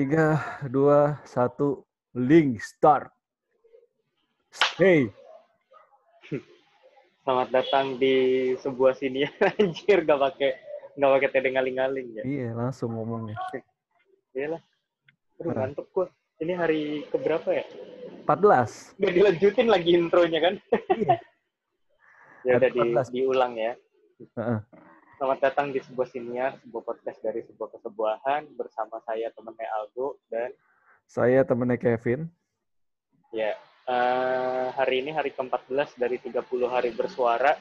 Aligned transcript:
Tiga, 0.00 0.40
dua, 0.64 1.20
satu, 1.28 1.84
link 2.16 2.56
start. 2.64 3.12
Hey, 4.80 5.12
Selamat 7.20 7.52
datang 7.52 8.00
di 8.00 8.16
sebuah 8.64 8.96
sini 8.96 9.28
anjir 9.60 10.08
gak 10.08 10.16
pakai 10.16 10.56
nggak 10.96 11.10
pakai 11.20 11.28
tedeng 11.36 11.60
ngaling-ngaling 11.60 12.16
ya. 12.16 12.22
iya 12.24 12.48
langsung 12.56 12.96
ngomongnya. 12.96 13.36
Iyalah. 14.32 14.64
Aduh, 15.36 15.52
ngantuk 15.52 15.92
gua. 15.92 16.08
Ini 16.40 16.52
hari 16.56 17.04
keberapa 17.12 17.60
ya? 17.60 17.68
14. 18.24 19.04
Udah 19.04 19.12
dilanjutin 19.12 19.68
lagi 19.68 20.00
intronya 20.00 20.40
kan? 20.40 20.54
Iya. 20.96 21.16
ya 22.48 22.52
udah 22.56 22.70
di, 22.72 22.80
14. 22.88 23.16
diulang 23.20 23.52
ya. 23.52 23.76
Heeh. 24.16 24.60
Selamat 25.20 25.52
datang 25.52 25.68
di 25.68 25.76
sebuah 25.84 26.08
siniar, 26.08 26.56
sebuah 26.64 26.80
podcast 26.80 27.20
dari 27.20 27.44
sebuah 27.44 27.76
kesebuahan 27.76 28.56
bersama 28.56 29.04
saya 29.04 29.28
temennya 29.36 29.68
Aldo 29.68 30.16
dan 30.32 30.48
Saya 31.04 31.44
temennya 31.44 31.76
Kevin. 31.76 32.24
ya 33.28 33.52
eh, 33.84 34.66
hari 34.72 35.04
ini 35.04 35.12
hari 35.12 35.36
ke-14 35.36 36.00
dari 36.00 36.16
30 36.24 36.40
hari 36.72 36.96
bersuara 36.96 37.52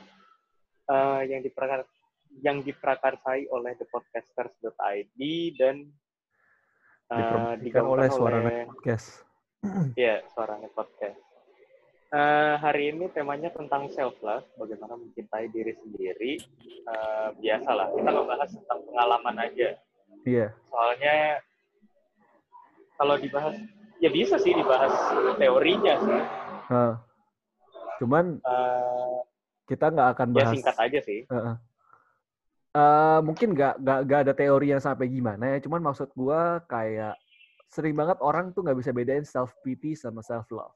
eh, 0.87 1.21
yang 1.27 1.43
diperakar 1.43 1.83
yang 2.39 2.63
diprakarsai 2.63 3.51
oleh 3.51 3.75
thepodcasters.id 3.75 5.19
dan 5.59 5.83
Dipromosikan 7.11 7.59
digaungkan 7.59 7.91
oleh 7.91 8.07
Suara 8.07 8.39
Podcast. 8.71 9.27
ya 9.99 10.23
suaranya 10.31 10.71
podcast. 10.71 11.28
Eh, 12.09 12.53
hari 12.57 12.89
ini 12.89 13.05
temanya 13.13 13.53
tentang 13.53 13.85
self 13.93 14.17
love, 14.25 14.41
bagaimana 14.57 14.97
mencintai 14.97 15.45
diri 15.53 15.77
sendiri. 15.77 16.41
Eh, 16.65 17.27
biasalah 17.37 17.93
kita 17.93 18.09
ngebahas 18.09 18.49
tentang 18.49 18.79
pengalaman 18.89 19.35
aja. 19.37 19.77
Iya. 20.25 20.49
Soalnya 20.73 21.37
kalau 22.97 23.13
dibahas 23.21 23.53
ya 24.01 24.09
bisa 24.09 24.41
sih 24.41 24.57
dibahas 24.57 24.89
teorinya 25.37 25.93
sih. 26.01 26.21
Heeh. 26.73 26.93
Cuman 28.01 28.41
Eh, 28.41 29.17
kita 29.69 29.93
nggak 29.93 30.09
akan 30.17 30.27
ya 30.33 30.37
bahas. 30.41 30.53
singkat 30.57 30.77
aja 30.81 30.99
sih. 31.05 31.19
Heeh. 31.29 31.55
Eh, 32.73 33.19
mungkin 33.21 33.53
nggak 33.53 33.85
nggak 33.85 33.99
nggak 34.09 34.19
ada 34.25 34.33
teori 34.33 34.73
yang 34.73 34.81
sampai 34.81 35.13
gimana 35.13 35.45
ya. 35.53 35.57
Cuman 35.61 35.85
maksud 35.85 36.09
gua 36.17 36.57
kayak 36.65 37.13
sering 37.69 37.93
banget 37.93 38.17
orang 38.25 38.49
tuh 38.49 38.65
nggak 38.65 38.81
bisa 38.81 38.89
bedain 38.89 39.21
self 39.21 39.53
pity 39.61 39.93
sama 39.93 40.25
self 40.25 40.49
love. 40.49 40.73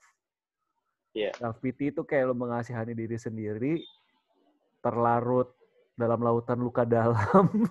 Iya. 1.14 1.32
Self 1.38 1.62
pity 1.62 1.94
itu 1.94 2.02
kayak 2.02 2.34
lo 2.34 2.36
mengasihani 2.36 2.98
diri 2.98 3.18
sendiri, 3.22 3.86
terlarut 4.82 5.54
dalam 5.94 6.20
lautan 6.26 6.58
luka 6.58 6.82
dalam. 6.98 7.70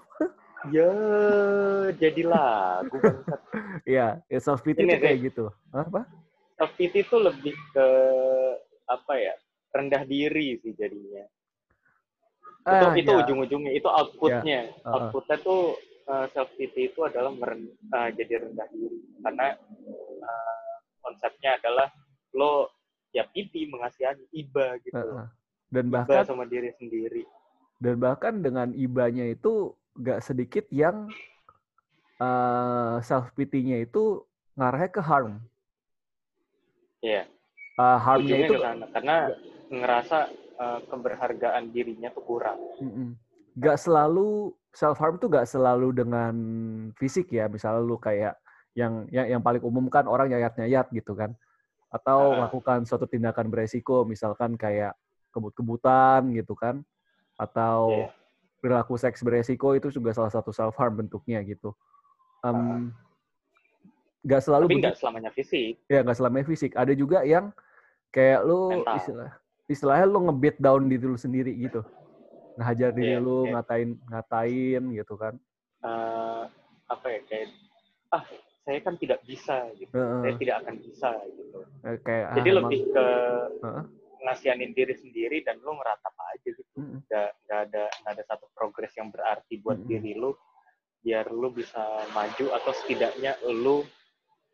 Ya, 0.71 0.95
jadi 1.99 2.23
lagu 2.23 3.03
bangsat. 3.03 3.41
Iya, 3.83 4.23
ya 4.31 4.39
self 4.39 4.63
pity 4.63 4.87
itu 4.87 4.95
kayak 4.95 5.19
gitu. 5.27 5.51
Apa? 5.75 6.07
Self 6.55 6.73
pity 6.79 7.03
itu 7.03 7.17
lebih 7.19 7.55
ke 7.75 7.87
apa 8.87 9.13
ya? 9.19 9.35
Rendah 9.75 10.07
diri 10.07 10.63
sih 10.63 10.73
jadinya. 10.79 11.27
itu 12.63 12.87
Ah, 12.87 12.95
itu 12.95 13.11
ya. 13.11 13.27
ujung-ujungnya 13.27 13.75
itu 13.75 13.89
outputnya 13.91 14.71
Ah, 14.87 14.87
ah. 14.87 14.93
outputnya 14.95 15.35
tuh 15.43 15.75
self 16.31 16.47
pity 16.55 16.95
itu 16.95 17.03
adalah 17.03 17.35
meren, 17.35 17.67
eh, 17.75 18.09
jadi 18.15 18.47
rendah 18.47 18.71
diri 18.71 19.03
karena 19.19 19.59
eh, 20.23 20.75
konsepnya 21.03 21.59
adalah 21.59 21.91
lo 22.39 22.71
ya 23.13 23.25
pity 23.29 23.69
mengasihi 23.69 24.25
iba 24.33 24.77
gitu 24.83 24.97
Heeh. 24.97 25.27
Dan 25.73 25.85
iba 25.89 25.97
bahkan 26.05 26.25
sama 26.25 26.45
diri 26.49 26.73
sendiri 26.77 27.25
dan 27.83 27.95
bahkan 27.99 28.35
dengan 28.41 28.71
ibanya 28.77 29.27
itu 29.27 29.75
nggak 29.99 30.21
sedikit 30.23 30.65
yang 30.73 31.09
eh, 32.21 32.95
self 33.05 33.33
pity-nya 33.37 33.85
itu 33.85 34.23
ngarahnya 34.57 34.91
ke 34.93 35.03
harm. 35.03 35.33
ya 37.03 37.27
Eh, 37.73 37.99
harmnya 38.05 38.37
ujungnya 38.37 38.49
itu 38.49 38.55
ke 38.55 38.61
sana 38.63 38.85
karena 38.93 39.17
ngerasa 39.73 40.19
eh, 40.61 40.81
keberhargaan 40.93 41.65
dirinya 41.73 42.09
tuh 42.13 42.25
kurang 42.29 42.59
Mm-mm. 42.85 43.17
nggak 43.57 43.79
selalu 43.81 44.53
self 44.77 45.01
harm 45.01 45.17
tuh 45.17 45.29
nggak 45.33 45.49
selalu 45.49 45.89
dengan 45.97 46.35
fisik 47.01 47.33
ya 47.33 47.49
misalnya 47.49 47.81
lu 47.81 47.97
kayak 47.97 48.37
yang 48.77 49.09
yang 49.09 49.27
yang 49.37 49.43
paling 49.45 49.61
umum 49.65 49.89
kan 49.89 50.05
orang 50.05 50.29
nyayat 50.33 50.53
nyayat 50.61 50.87
gitu 50.93 51.17
kan 51.17 51.33
atau 51.93 52.35
melakukan 52.35 52.83
suatu 52.83 53.05
tindakan 53.05 53.47
beresiko 53.47 54.03
misalkan 54.03 54.57
kayak 54.57 54.97
kebut-kebutan 55.31 56.33
gitu 56.33 56.57
kan 56.57 56.81
atau 57.37 58.09
Iya. 58.09 58.09
perilaku 58.59 58.97
seks 58.97 59.21
beresiko 59.21 59.73
itu 59.73 59.91
juga 59.91 60.11
salah 60.11 60.31
satu 60.31 60.51
self 60.51 60.73
harm 60.75 60.97
bentuknya 60.99 61.39
gitu 61.43 61.77
Em, 62.43 62.91
nggak 64.23 64.41
selalu 64.41 64.65
Ah. 64.65 64.69
tapi 64.69 64.81
nggak 64.81 64.97
selamanya 64.97 65.31
fisik 65.31 65.75
ya 65.87 66.01
nggak 66.01 66.17
selamanya 66.17 66.47
fisik 66.47 66.73
ada 66.75 66.93
juga 66.93 67.23
yang 67.23 67.51
kayak 68.09 68.41
lu 68.43 68.71
Mental. 68.73 68.97
istilah 68.97 69.31
istilahnya 69.67 70.07
lu 70.07 70.19
nge-beat 70.27 70.57
down 70.59 70.83
diri 70.85 71.03
lu 71.03 71.17
sendiri 71.17 71.53
gitu 71.55 71.85
ngajar 72.55 72.91
diri 72.93 73.15
Iya, 73.15 73.21
lu 73.21 73.47
iya. 73.47 73.51
ngatain 73.55 73.89
ngatain 74.09 74.83
gitu 74.93 75.15
kan 75.15 75.35
Eh, 75.83 76.43
apa 76.87 77.07
ya 77.09 77.21
kayak 77.27 77.49
ah 78.09 78.23
saya 78.63 78.79
kan 78.79 78.95
tidak 78.95 79.21
bisa 79.27 79.67
gitu 79.75 79.91
Heeh. 79.91 80.23
saya 80.23 80.33
tidak 80.39 80.57
akan 80.63 80.75
bisa 80.79 81.11
gitu 81.35 81.59
Eh, 81.83 81.99
kayak 82.07 82.27
ah, 82.31 82.35
jadi 82.39 82.51
lebih 82.63 82.81
ke 82.95 83.07
ngasihanin 84.23 84.71
diri 84.71 84.95
sendiri 84.95 85.43
dan 85.43 85.59
lu 85.59 85.75
ngeratap 85.75 86.15
aja 86.15 86.49
gitu 86.55 86.79
nggak 86.79 87.31
nggak 87.43 87.61
ada 87.69 87.85
nggak 87.91 88.13
ada 88.15 88.25
satu 88.31 88.47
progres 88.55 88.95
yang 88.95 89.11
berarti 89.11 89.59
buat 89.59 89.83
Mm-mm. 89.83 89.91
diri 89.91 90.15
lu 90.15 90.31
biar 91.03 91.27
lu 91.35 91.51
bisa 91.51 91.83
maju 92.15 92.47
atau 92.55 92.71
setidaknya 92.71 93.35
lu 93.51 93.83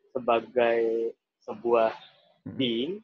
sebagai 0.09 1.13
sebuah 1.45 1.93
being 2.57 2.97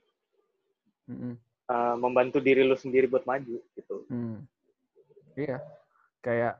Mm-mm. 1.05 1.37
uh, 1.69 1.93
membantu 2.01 2.41
diri 2.41 2.65
lu 2.65 2.73
sendiri 2.73 3.05
buat 3.05 3.29
maju 3.29 3.61
gitu 3.77 3.95
Hmm. 4.09 4.41
iya 5.37 5.61
kayak 6.25 6.57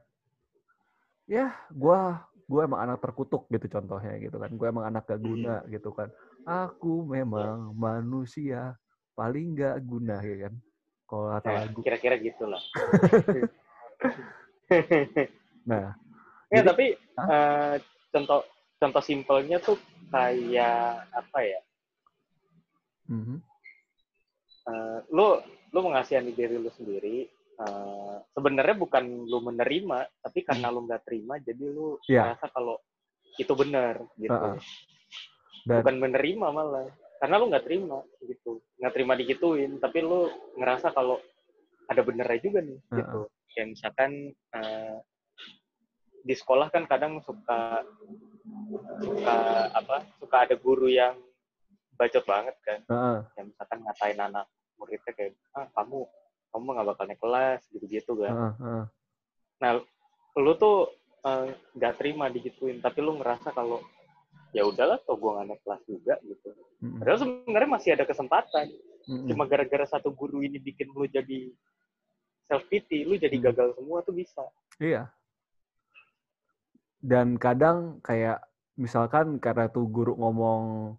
ya 1.26 1.50
gua 1.74 2.22
gua 2.46 2.70
emang 2.70 2.82
anak 2.86 3.02
terkutuk 3.02 3.50
gitu 3.50 3.66
contohnya 3.70 4.16
gitu 4.22 4.38
kan. 4.38 4.52
Gua 4.54 4.68
emang 4.70 4.86
anak 4.86 5.10
gak 5.10 5.22
guna 5.22 5.66
gitu 5.70 5.90
kan. 5.92 6.10
Aku 6.46 7.06
memang 7.06 7.74
manusia 7.74 8.78
paling 9.18 9.58
gak 9.58 9.82
guna 9.82 10.22
ya 10.22 10.50
kan? 10.50 10.54
Kalau 11.06 11.26
kata 11.30 11.48
nah, 11.50 11.58
lagu. 11.66 11.80
kira-kira 11.86 12.16
gitulah. 12.18 12.62
Nah 15.66 15.98
ya 16.54 16.62
Jadi- 16.62 16.70
tapi 16.70 16.86
uh, 17.18 17.76
contoh 18.14 18.42
contoh 18.78 19.02
simpelnya 19.02 19.58
tuh 19.58 19.78
kayak 20.14 21.10
apa 21.10 21.40
ya? 21.42 21.62
Mhm. 23.06 23.38
uh, 24.66 24.98
lu 25.14 25.38
lu 25.70 25.80
mengasihani 25.86 26.34
diri 26.34 26.58
lu 26.58 26.70
sendiri 26.74 27.30
uh, 27.60 28.18
sebenarnya 28.36 28.76
bukan 28.76 29.28
lu 29.28 29.40
menerima 29.44 30.10
tapi 30.24 30.44
karena 30.44 30.68
lu 30.72 30.86
nggak 30.88 31.04
terima 31.08 31.40
jadi 31.40 31.66
lu. 31.72 32.00
Iya. 32.08 32.34
merasa 32.36 32.48
kalau 32.52 32.76
itu 33.36 33.54
benar 33.56 34.00
gitu 34.16 34.32
Heeh. 34.32 34.58
dan 35.68 35.76
bukan 35.84 35.98
menerima 36.00 36.48
malah 36.52 36.88
karena 37.20 37.36
lu 37.40 37.46
nggak 37.52 37.66
terima 37.68 38.00
gitu 38.24 38.64
nggak 38.80 38.94
terima 38.96 39.14
digituin 39.20 39.72
tapi 39.80 40.00
lu 40.04 40.30
ngerasa 40.56 40.96
kalau 40.96 41.20
ada 41.92 42.02
benernya 42.02 42.40
juga 42.40 42.60
nih 42.64 42.80
Heeh. 42.80 42.98
gitu 43.02 43.20
kayak 43.56 43.68
misalkan 43.72 44.12
uh, 44.56 44.98
di 46.26 46.34
sekolah 46.34 46.68
kan 46.74 46.84
kadang 46.90 47.22
suka 47.22 47.86
suka 49.04 49.38
apa 49.74 50.06
suka 50.18 50.38
ada 50.50 50.56
guru 50.58 50.90
yang 50.90 51.16
bacot 51.96 52.24
banget 52.28 52.56
kan 52.64 52.80
Heeh. 52.88 53.20
yang 53.40 53.46
misalkan 53.52 53.80
ngatain 53.84 54.20
anak 54.20 54.48
muridnya 54.76 55.12
kayak 55.16 55.34
ah 55.56 55.68
kamu 55.72 56.04
kamu 56.56 56.72
nggak 56.72 56.88
bakal 56.88 57.04
naik 57.04 57.20
kelas 57.20 57.62
gitu-gitu 57.70 58.12
kan 58.16 58.32
Heeh, 58.32 58.54
heeh. 58.64 58.86
nah 59.60 59.72
lu 60.40 60.52
tuh 60.56 60.88
eh, 61.22 61.52
nggak 61.76 61.94
terima 62.00 62.32
digituin 62.32 62.80
tapi 62.80 63.04
lu 63.04 63.20
ngerasa 63.20 63.52
kalau 63.52 63.84
ya 64.56 64.64
udahlah 64.64 64.96
toh 65.04 65.20
gua 65.20 65.44
nggak 65.44 65.48
naik 65.52 65.62
kelas 65.68 65.82
juga 65.84 66.16
gitu 66.24 66.50
Mm-mm. 66.80 67.04
padahal 67.04 67.20
sebenarnya 67.20 67.70
masih 67.76 67.90
ada 67.92 68.08
kesempatan 68.08 68.72
Mm-mm. 69.12 69.28
cuma 69.28 69.44
gara-gara 69.44 69.84
satu 69.84 70.16
guru 70.16 70.40
ini 70.40 70.56
bikin 70.58 70.96
lu 70.96 71.04
jadi 71.06 71.52
self 72.48 72.64
pity 72.72 73.04
lu 73.04 73.20
jadi 73.20 73.36
Hmm. 73.36 73.46
gagal 73.52 73.68
semua 73.76 74.00
tuh 74.00 74.16
bisa 74.16 74.44
Iya. 74.80 75.12
Dan 77.00 77.38
kadang 77.38 78.02
kayak 78.02 78.42
misalkan 78.76 79.38
karena 79.38 79.70
tuh 79.70 79.86
guru 79.88 80.18
ngomong 80.18 80.94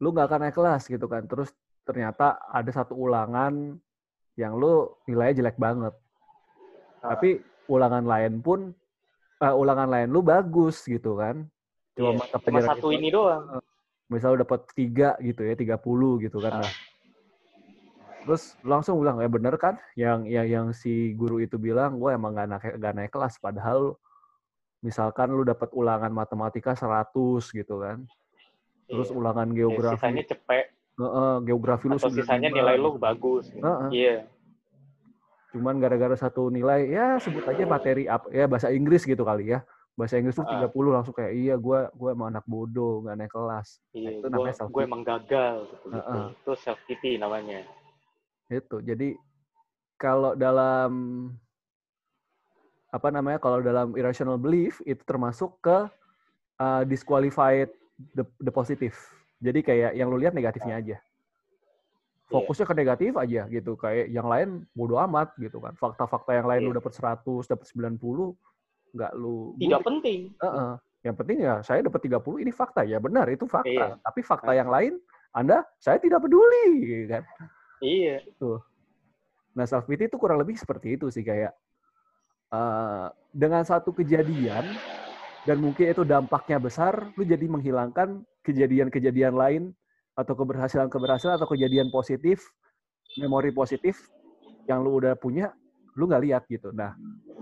lu 0.00 0.08
nggak 0.10 0.26
akan 0.26 0.40
naik 0.48 0.56
kelas 0.56 0.88
gitu 0.88 1.06
kan, 1.06 1.22
terus 1.24 1.52
ternyata 1.84 2.40
ada 2.50 2.66
satu 2.72 2.96
ulangan 2.96 3.78
yang 4.34 4.54
lu 4.54 4.90
nilainya 5.06 5.40
jelek 5.40 5.56
banget. 5.56 5.94
Ah. 7.00 7.14
Tapi 7.14 7.38
ulangan 7.66 8.04
lain 8.04 8.40
pun 8.40 8.74
eh, 9.38 9.54
ulangan 9.54 9.88
lain 9.90 10.08
lu 10.08 10.20
bagus 10.20 10.82
gitu 10.84 11.16
kan. 11.16 11.46
Cuma 11.94 12.10
Iya, 12.10 12.18
mata 12.18 12.36
cuma 12.38 12.44
pelajaran 12.58 12.70
satu 12.76 12.88
itu- 12.90 12.96
ini 12.98 13.08
doang 13.10 13.44
misal 14.04 14.36
lu 14.36 14.44
dapat 14.44 14.68
tiga 14.76 15.16
gitu 15.18 15.42
ya, 15.42 15.54
30 15.56 16.20
gitu 16.20 16.38
kan. 16.38 16.60
Ah. 16.60 16.62
Nah, 16.62 16.72
Terus 18.24 18.56
langsung 18.64 18.96
bilang, 18.96 19.20
ya 19.20 19.28
bener 19.28 19.52
kan? 19.60 19.76
Yang 19.96 20.18
yang, 20.32 20.46
yang 20.48 20.66
si 20.72 21.12
guru 21.12 21.44
itu 21.44 21.60
bilang, 21.60 22.00
gue 22.00 22.08
emang 22.08 22.32
gak 22.32 22.48
naik, 22.48 22.74
gak 22.80 22.94
naik 22.96 23.12
kelas. 23.12 23.36
Padahal 23.36 24.00
misalkan 24.80 25.28
lu 25.28 25.44
dapat 25.44 25.68
ulangan 25.76 26.08
matematika 26.08 26.72
100 26.72 27.12
gitu 27.52 27.84
kan. 27.84 28.00
Terus 28.88 29.12
Iya. 29.12 29.16
ulangan 29.16 29.48
Ya, 29.52 29.56
geografi, 29.60 29.96
sisanya 30.00 30.24
cepet 30.24 30.66
heeh, 30.94 31.34
geografi 31.46 31.86
lu 31.90 31.98
atau 31.98 32.10
sisanya 32.10 32.50
95 32.50 32.58
nilai 32.58 32.76
lu 32.78 32.90
bagus. 32.98 33.44
gitu. 33.50 33.64
Heeh. 33.64 33.90
Iya. 33.90 34.16
Cuman 35.54 35.78
gara-gara 35.78 36.16
satu 36.18 36.50
nilai, 36.50 36.90
ya 36.90 37.18
sebut 37.22 37.46
aja 37.46 37.62
materi 37.66 38.10
apa 38.10 38.26
ya 38.34 38.50
bahasa 38.50 38.74
Inggris 38.74 39.06
gitu 39.06 39.22
kali 39.22 39.54
ya. 39.54 39.62
Bahasa 39.94 40.18
Inggris 40.18 40.34
tuh 40.34 40.42
Heeh. 40.42 40.66
30 40.66 40.90
langsung 40.90 41.14
kayak 41.14 41.32
iya 41.34 41.54
gua 41.54 41.86
gua 41.94 42.10
emang 42.10 42.34
anak 42.34 42.42
bodoh, 42.50 43.06
nggak 43.06 43.14
naik 43.14 43.30
kelas. 43.30 43.78
Nah, 43.94 43.98
Iya, 43.98 44.10
itu 44.18 44.26
gue 44.26 44.34
namanya 44.34 44.54
self 44.58 44.70
gue 44.74 44.82
emang 44.82 45.02
gagal 45.06 45.54
gitu, 45.70 45.86
gitu. 45.94 45.94
Heeh. 45.94 46.26
Itu 46.34 46.52
self 46.58 46.80
pity 46.90 47.12
namanya. 47.22 47.62
Itu. 48.50 48.76
Jadi 48.82 49.14
kalau 49.94 50.34
dalam 50.34 50.90
apa 52.90 53.08
namanya? 53.14 53.38
Kalau 53.38 53.62
dalam 53.62 53.94
irrational 53.94 54.38
belief 54.38 54.82
itu 54.82 55.02
termasuk 55.06 55.54
ke 55.62 55.86
uh, 56.58 56.82
disqualified 56.82 57.70
the, 58.14 58.26
the 58.42 58.50
positive. 58.50 58.94
Jadi 59.42 59.60
kayak 59.62 59.92
yang 59.98 60.08
lu 60.10 60.18
lihat 60.18 60.34
negatifnya 60.36 60.78
aja. 60.78 60.96
Fokusnya 62.30 62.66
ke 62.66 62.74
negatif 62.74 63.12
aja 63.14 63.46
gitu. 63.46 63.76
Kayak 63.76 64.06
yang 64.10 64.26
lain 64.26 64.48
bodo 64.72 64.96
amat 65.06 65.36
gitu 65.38 65.60
kan. 65.60 65.76
Fakta-fakta 65.76 66.34
yang 66.34 66.46
lain 66.48 66.60
lu 66.66 66.70
Iya. 66.72 66.78
dapat 66.80 66.92
100, 66.96 67.44
dapat 67.46 67.66
90 67.68 68.34
nggak 68.94 69.12
lu 69.18 69.54
Tidak 69.58 69.80
penting. 69.84 70.20
Heeh. 70.38 70.72
Yang 71.04 71.16
penting 71.20 71.38
ya 71.44 71.54
saya 71.60 71.84
dapat 71.84 72.00
30 72.00 72.40
ini 72.40 72.48
fakta 72.48 72.80
ya 72.86 72.96
benar 72.96 73.28
itu 73.28 73.44
fakta. 73.44 73.68
Iya. 73.68 73.86
Tapi 74.00 74.20
fakta 74.24 74.52
yang 74.56 74.72
lain 74.72 74.96
Anda 75.34 75.66
saya 75.82 76.00
tidak 76.00 76.24
peduli 76.24 76.66
gitu 76.80 77.04
kan. 77.10 77.22
Iya. 77.84 78.24
Nah, 79.54 79.66
self 79.68 79.86
pity 79.86 80.10
itu 80.10 80.16
kurang 80.18 80.40
lebih 80.40 80.58
seperti 80.58 80.96
itu 80.98 81.10
sih 81.12 81.22
kayak 81.22 81.52
eh, 82.50 83.06
dengan 83.34 83.62
satu 83.66 83.92
kejadian 83.94 84.64
dan 85.44 85.60
mungkin 85.60 85.92
itu 85.92 86.02
dampaknya 86.08 86.56
besar, 86.56 87.12
lu 87.14 87.22
jadi 87.22 87.44
menghilangkan 87.44 88.24
kejadian-kejadian 88.44 89.34
lain 89.34 89.62
atau 90.14 90.36
keberhasilan-keberhasilan 90.36 91.40
atau 91.40 91.48
kejadian 91.50 91.90
positif, 91.90 92.44
memori 93.18 93.50
positif 93.50 93.98
yang 94.70 94.84
lu 94.84 95.00
udah 95.02 95.16
punya, 95.18 95.50
lu 95.98 96.06
nggak 96.06 96.22
lihat 96.22 96.42
gitu. 96.46 96.70
Nah, 96.70 96.94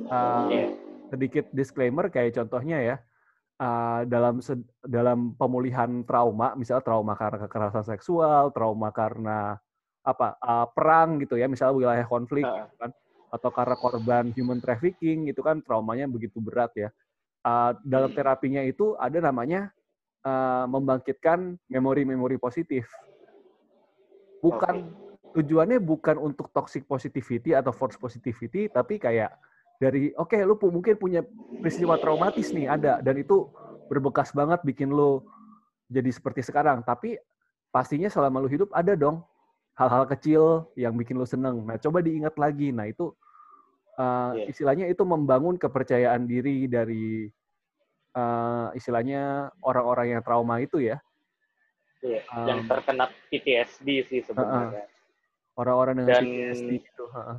eh, 0.08 0.46
Iya. 0.48 0.68
sedikit 1.12 1.44
disclaimer 1.52 2.08
kayak 2.08 2.32
contohnya 2.40 2.80
ya 2.80 2.96
uh, 3.60 4.00
dalam 4.08 4.40
dalam 4.80 5.36
pemulihan 5.36 6.00
trauma 6.08 6.56
misalnya 6.56 6.80
trauma 6.80 7.12
karena 7.20 7.44
kekerasan 7.44 7.84
seksual 7.84 8.48
trauma 8.56 8.88
karena 8.96 9.60
apa 10.00 10.40
uh, 10.40 10.66
perang 10.72 11.20
gitu 11.20 11.36
ya 11.36 11.46
misalnya 11.46 11.76
wilayah 11.76 12.06
konflik 12.08 12.48
gitu 12.48 12.74
kan 12.80 12.90
atau 13.28 13.50
karena 13.52 13.76
korban 13.76 14.24
human 14.32 14.56
trafficking 14.56 15.28
gitu 15.28 15.44
kan 15.44 15.60
traumanya 15.60 16.08
begitu 16.08 16.40
berat 16.40 16.72
ya 16.72 16.90
Uh, 17.42 17.74
dalam 17.82 18.14
Hmm. 18.14 18.18
terapinya 18.22 18.62
itu 18.62 18.94
ada 19.02 19.18
namanya 19.18 19.74
uh, 20.26 20.64
membangkitkan 20.66 21.58
memori-memori 21.68 22.38
positif. 22.38 22.88
Bukan 24.42 24.90
tujuannya 25.32 25.78
bukan 25.78 26.18
untuk 26.18 26.50
toxic 26.52 26.84
positivity 26.84 27.56
atau 27.56 27.72
force 27.72 27.96
positivity 27.96 28.68
tapi 28.68 29.00
kayak 29.00 29.32
dari 29.80 30.12
oke 30.12 30.36
lu 30.44 30.60
pu- 30.60 30.68
mungkin 30.68 30.94
punya 31.00 31.24
peristiwa 31.58 31.96
traumatis 31.96 32.52
nih 32.52 32.68
ada 32.68 33.00
dan 33.00 33.16
itu 33.16 33.48
berbekas 33.88 34.30
banget 34.36 34.60
bikin 34.62 34.92
lu 34.92 35.24
jadi 35.88 36.10
seperti 36.10 36.44
sekarang. 36.44 36.84
Tapi 36.84 37.16
pastinya 37.72 38.10
selama 38.12 38.42
lu 38.42 38.48
hidup 38.50 38.70
ada 38.76 38.92
dong 38.92 39.24
hal-hal 39.78 40.04
kecil 40.04 40.68
yang 40.76 40.94
bikin 40.98 41.16
lu 41.16 41.24
seneng. 41.24 41.64
Nah 41.64 41.80
coba 41.80 42.04
diingat 42.04 42.36
lagi. 42.36 42.70
Nah 42.70 42.86
itu 42.90 43.14
uh, 43.96 44.36
Iya. 44.36 44.52
istilahnya 44.52 44.86
itu 44.88 45.02
membangun 45.06 45.56
kepercayaan 45.56 46.28
diri 46.28 46.68
dari 46.68 47.28
uh, 48.12 48.68
istilahnya 48.72 49.22
orang-orang 49.58 50.06
yang 50.10 50.22
trauma 50.22 50.58
itu 50.58 50.78
ya 50.78 50.98
Iya. 52.00 52.18
Um, 52.28 52.46
yang 52.48 52.60
terkena 52.66 53.06
PTSD 53.30 53.88
sih 54.02 54.20
sebenarnya. 54.20 54.90
orang-orang 55.54 55.94
dengan 55.96 56.10
Dan- 56.12 56.26
PTSD 56.26 56.70
gitu 56.82 57.04
heeh. 57.08 57.38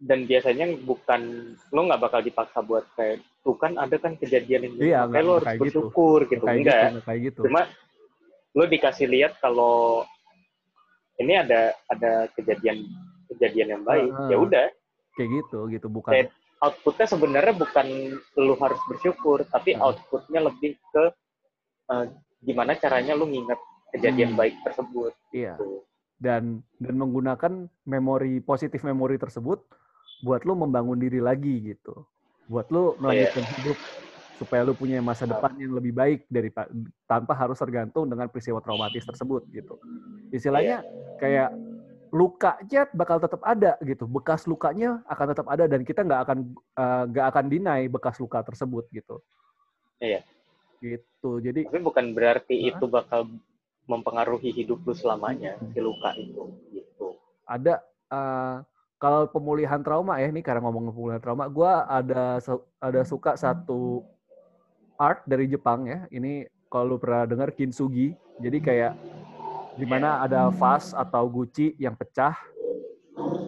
Dan 0.00 0.18
biasanya 0.24 0.64
bukan 0.80 1.20
lo 1.68 1.80
nggak 1.84 2.00
bakal 2.00 2.18
dipaksa 2.18 2.58
buat 2.60 2.82
kayak 2.92 3.20
tuh 3.38 3.54
kan 3.54 3.76
ada 3.76 3.94
kan 3.94 4.16
kejadian 4.16 4.64
ini, 4.66 4.88
Iya, 4.88 5.04
nggak- 5.04 5.22
lo 5.22 5.28
nggak 5.28 5.30
harus 5.30 5.44
kayak 5.44 5.54
gitu. 5.54 5.62
bersyukur 5.62 6.18
gitu. 6.26 6.42
kayak 6.42 6.58
Enggak. 6.58 6.82
gitu 6.82 7.00
kayak 7.00 7.20
gitu 7.22 7.40
Cuma 7.46 7.62
lo 8.50 8.64
dikasih 8.66 9.06
lihat 9.06 9.32
kalau 9.38 10.02
ini 11.16 11.32
ada 11.36 11.60
ada 11.86 12.12
kejadian 12.32 12.90
kejadian 13.28 13.68
yang 13.70 13.82
baik, 13.84 14.10
Heeh. 14.10 14.28
ya 14.28 14.36
udah 14.36 14.66
kayak 15.14 15.30
gitu 15.36 15.58
gitu 15.68 15.86
bukan 15.86 16.10
Kayak- 16.10 16.34
outputnya 16.60 17.06
sebenarnya 17.08 17.54
bukan 17.56 17.86
lo 18.36 18.54
harus 18.60 18.80
bersyukur, 18.86 19.48
tapi 19.48 19.74
Hmm. 19.74 19.90
outputnya 19.90 20.40
lebih 20.44 20.76
ke 20.92 21.04
eh, 21.90 22.06
gimana 22.40 22.78
caranya 22.78 23.18
lo 23.18 23.26
nginget 23.26 23.58
kejadian 23.90 24.32
Hmm. 24.32 24.38
baik 24.38 24.54
tersebut. 24.62 25.12
iya 25.34 25.58
Tuh. 25.58 25.82
dan 26.20 26.60
dan 26.76 26.94
menggunakan 27.00 27.52
memori 27.88 28.38
positif 28.38 28.84
memori 28.84 29.16
tersebut 29.16 29.64
buat 30.20 30.44
lu 30.44 30.52
membangun 30.52 31.00
diri 31.00 31.16
lagi 31.18 31.72
gitu 31.72 32.04
buat 32.44 32.68
lu 32.68 32.94
melanjutkan 33.00 33.48
hidup 33.56 33.80
supaya 34.36 34.62
lu 34.62 34.76
punya 34.76 35.00
masa 35.00 35.24
depan 35.24 35.56
yang 35.56 35.72
lebih 35.72 35.96
baik 35.96 36.28
dari 36.28 36.52
tanpa 37.08 37.32
harus 37.32 37.56
tergantung 37.56 38.04
dengan 38.04 38.28
peristiwa 38.28 38.60
traumatis 38.60 39.02
tersebut 39.02 39.48
gitu 39.48 39.80
istilahnya 40.28 40.84
kayak 41.16 41.50
luka 42.10 42.58
jet 42.66 42.90
bakal 42.90 43.22
tetap 43.22 43.38
ada 43.46 43.78
gitu 43.80 44.04
bekas 44.04 44.44
lukanya 44.44 44.98
akan 45.06 45.26
tetap 45.30 45.46
ada 45.46 45.64
dan 45.70 45.86
kita 45.86 46.02
nggak 46.02 46.20
akan 46.26 46.38
eh, 46.54 47.02
nggak 47.10 47.26
akan 47.30 47.44
deny 47.46 47.80
bekas 47.86 48.18
luka 48.18 48.42
tersebut 48.42 48.86
gitu 48.90 49.22
Iya. 50.00 50.24
gitu 50.80 51.38
jadi 51.38 51.68
Tapi 51.68 51.80
bukan 51.80 52.16
berarti 52.16 52.56
Hah? 52.56 52.68
itu 52.74 52.84
bakal 52.88 53.20
mempengaruhi 53.84 54.54
hidup 54.54 54.86
lu 54.86 54.94
selamanya, 54.94 55.58
si 55.74 55.82
luka 55.82 56.14
itu. 56.14 56.46
Gitu. 56.70 57.18
ada 57.44 57.82
eh, 58.08 58.56
kalau 58.96 59.26
pemulihan 59.26 59.80
trauma 59.80 60.20
ya 60.20 60.28
ini 60.30 60.44
karena 60.44 60.62
ngomong 60.62 60.92
pemulihan 60.94 61.18
trauma 61.18 61.48
gue 61.48 61.72
ada 61.88 62.38
ada 62.78 63.00
suka 63.02 63.34
satu 63.34 64.04
art 64.94 65.24
dari 65.24 65.48
Jepang 65.48 65.88
ya 65.88 66.04
ini 66.12 66.44
kalau 66.68 66.94
lu 66.94 66.96
pernah 67.00 67.24
dengar 67.24 67.50
kintsugi 67.50 68.12
jadi 68.38 68.58
kayak 68.60 68.92
di 69.80 69.88
mana 69.88 70.20
ada 70.20 70.52
vas 70.52 70.92
atau 70.92 71.24
guci 71.32 71.74
yang 71.80 71.96
pecah 71.96 72.36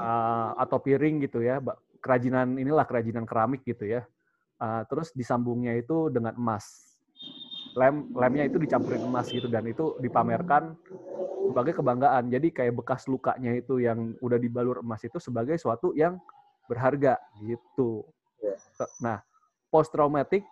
eh, 0.01 0.51
atau 0.59 0.79
piring 0.83 1.25
gitu 1.29 1.43
ya 1.45 1.61
kerajinan 2.03 2.59
inilah 2.59 2.85
kerajinan 2.89 3.25
keramik 3.29 3.63
gitu 3.67 3.87
ya 3.87 4.03
Eh, 4.63 4.83
terus 4.87 5.11
disambungnya 5.11 5.75
itu 5.75 6.07
dengan 6.15 6.39
emas 6.39 6.95
lem 7.75 8.07
lemnya 8.15 8.45
itu 8.47 8.61
dicampurin 8.61 9.03
emas 9.03 9.33
gitu 9.33 9.49
dan 9.49 9.65
itu 9.67 9.97
dipamerkan 9.99 10.77
sebagai 11.49 11.75
kebanggaan. 11.79 12.31
Jadi 12.31 12.55
kayak 12.55 12.75
bekas 12.79 13.09
lukanya 13.11 13.53
itu 13.57 13.83
yang 13.83 14.15
udah 14.23 14.39
dibalur 14.39 14.81
emas 14.85 15.03
itu 15.03 15.19
sebagai 15.19 15.57
suatu 15.59 15.93
yang 15.97 16.21
berharga 16.71 17.19
gitu. 17.43 18.07
Nah, 19.03 19.21
post 19.73 19.91
traumatic 19.93 20.45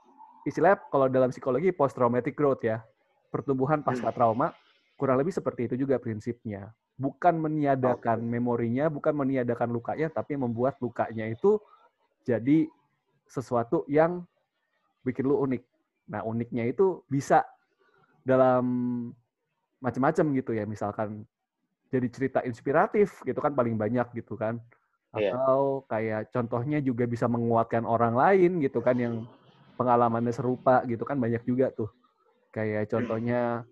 istilahnya 0.49 0.81
kalau 0.91 1.07
dalam 1.09 1.31
psikologi 1.31 1.71
post 1.73 1.95
traumatic 1.97 2.35
growth 2.37 2.65
ya. 2.65 2.83
Pertumbuhan 3.31 3.81
pasca 3.87 4.11
trauma 4.11 4.51
kurang 5.01 5.17
lebih 5.17 5.33
seperti 5.33 5.73
itu 5.73 5.89
juga 5.89 5.97
prinsipnya. 5.97 6.69
Bukan 7.01 7.41
meniadakan 7.41 8.21
memorinya, 8.21 8.93
bukan 8.93 9.17
meniadakan 9.17 9.73
lukanya, 9.73 10.13
tapi 10.13 10.37
membuat 10.37 10.77
lukanya 10.85 11.25
itu 11.25 11.57
jadi 12.29 12.69
sesuatu 13.25 13.89
yang 13.89 14.29
bikin 15.01 15.25
lu 15.25 15.41
unik. 15.41 15.63
Nah, 16.13 16.21
uniknya 16.29 16.69
itu 16.69 17.01
bisa 17.09 17.41
dalam 18.21 18.61
macam-macam 19.81 20.25
gitu 20.37 20.53
ya, 20.53 20.69
misalkan 20.69 21.25
jadi 21.89 22.07
cerita 22.13 22.39
inspiratif 22.45 23.25
gitu 23.25 23.41
kan 23.41 23.57
paling 23.57 23.81
banyak 23.81 24.05
gitu 24.21 24.37
kan. 24.37 24.61
Iya. 25.17 25.33
Atau 25.33 25.89
kayak 25.89 26.29
contohnya 26.31 26.85
juga 26.85 27.09
bisa 27.09 27.25
menguatkan 27.25 27.89
orang 27.89 28.13
lain 28.13 28.61
gitu 28.61 28.85
kan 28.85 29.01
yang 29.01 29.25
pengalamannya 29.81 30.37
serupa 30.37 30.85
gitu 30.85 31.09
kan 31.09 31.17
banyak 31.17 31.41
juga 31.49 31.73
tuh. 31.73 31.89
Kayak 32.53 32.93
contohnya 32.93 33.65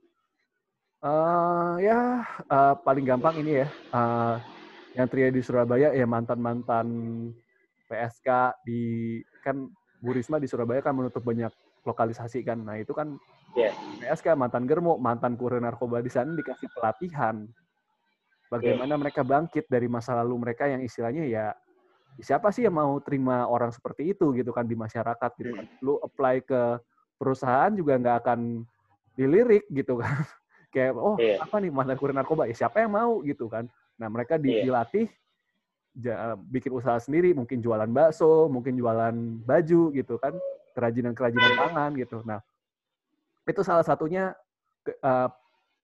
eh 0.99 1.73
ya 1.87 1.99
eh, 2.51 2.75
paling 2.83 3.05
gampang 3.07 3.39
ini 3.39 3.63
ya 3.63 3.69
eh, 3.71 4.35
yang 4.99 5.07
tria 5.07 5.31
di 5.31 5.41
Surabaya 5.45 5.95
ya 5.95 6.07
mantan-mantan 6.11 6.87
PSK 7.87 8.29
di 8.67 8.83
kan 9.41 9.71
Bu 9.99 10.11
Risma 10.15 10.39
di 10.43 10.47
Surabaya 10.51 10.83
kan 10.83 10.95
menutup 10.95 11.23
banyak 11.23 11.51
lokalisasi 11.87 12.43
kan. 12.47 12.63
Nah, 12.63 12.77
itu 12.79 12.93
kan 12.95 13.17
Iya. 13.57 13.73
PSK 13.99 14.37
mantan 14.39 14.69
germo, 14.71 14.95
mantan 15.01 15.35
kurir 15.35 15.59
narkoba 15.59 15.99
di 16.05 16.13
sana 16.13 16.31
dikasih 16.37 16.71
pelatihan. 16.71 17.43
Bagaimana 18.49 18.95
mereka 18.97 19.27
bangkit 19.27 19.67
dari 19.67 19.91
masa 19.91 20.15
lalu 20.23 20.39
mereka 20.47 20.71
yang 20.71 20.81
istilahnya 20.81 21.25
ya 21.27 21.47
siapa 22.23 22.49
sih 22.55 22.65
yang 22.67 22.77
mau 22.79 22.97
terima 23.03 23.45
orang 23.51 23.75
seperti 23.75 24.15
itu 24.15 24.31
gitu 24.39 24.51
kan 24.55 24.65
di 24.69 24.79
masyarakat 24.79 25.31
gitu 25.43 25.51
kan. 25.59 25.67
Lu 25.83 25.99
apply 25.99 26.47
ke 26.47 26.63
perusahaan 27.19 27.73
juga 27.75 27.99
nggak 27.99 28.17
akan 28.25 28.41
dilirik 29.19 29.67
gitu 29.75 29.99
kan. 29.99 30.23
Kayak 30.69 30.93
oh 31.01 31.17
Iya. 31.17 31.41
apa 31.41 31.57
nih 31.65 31.73
mantan 31.73 31.97
kurir 31.97 32.13
narkoba 32.13 32.45
ya 32.45 32.55
siapa 32.55 32.85
yang 32.85 32.93
mau 32.93 33.25
gitu 33.25 33.49
kan. 33.49 33.65
Nah, 33.97 34.09
mereka 34.13 34.37
di- 34.37 34.53
Iya. 34.53 34.63
dilatih 34.69 35.07
ja- 35.97 36.37
bikin 36.39 36.71
usaha 36.77 37.01
sendiri, 37.01 37.33
mungkin 37.33 37.59
jualan 37.59 37.89
bakso, 37.89 38.47
mungkin 38.47 38.77
jualan 38.77 39.15
baju 39.45 39.83
gitu 39.93 40.17
kan. 40.21 40.37
kerajinan-kerajinan 40.79 41.59
tangan 41.59 41.91
gitu. 41.99 42.23
Nah, 42.23 42.39
itu 43.43 43.67
salah 43.67 43.83
satunya 43.83 44.31
uh, 45.03 45.27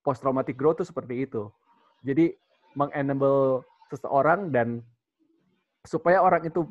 post 0.06 0.22
traumatic 0.22 0.54
growth 0.54 0.78
itu 0.78 0.86
seperti 0.86 1.26
itu. 1.26 1.50
Jadi 2.06 2.30
mengenable 2.78 3.66
seseorang 3.90 4.54
dan 4.54 4.86
supaya 5.82 6.22
orang 6.22 6.46
itu 6.46 6.62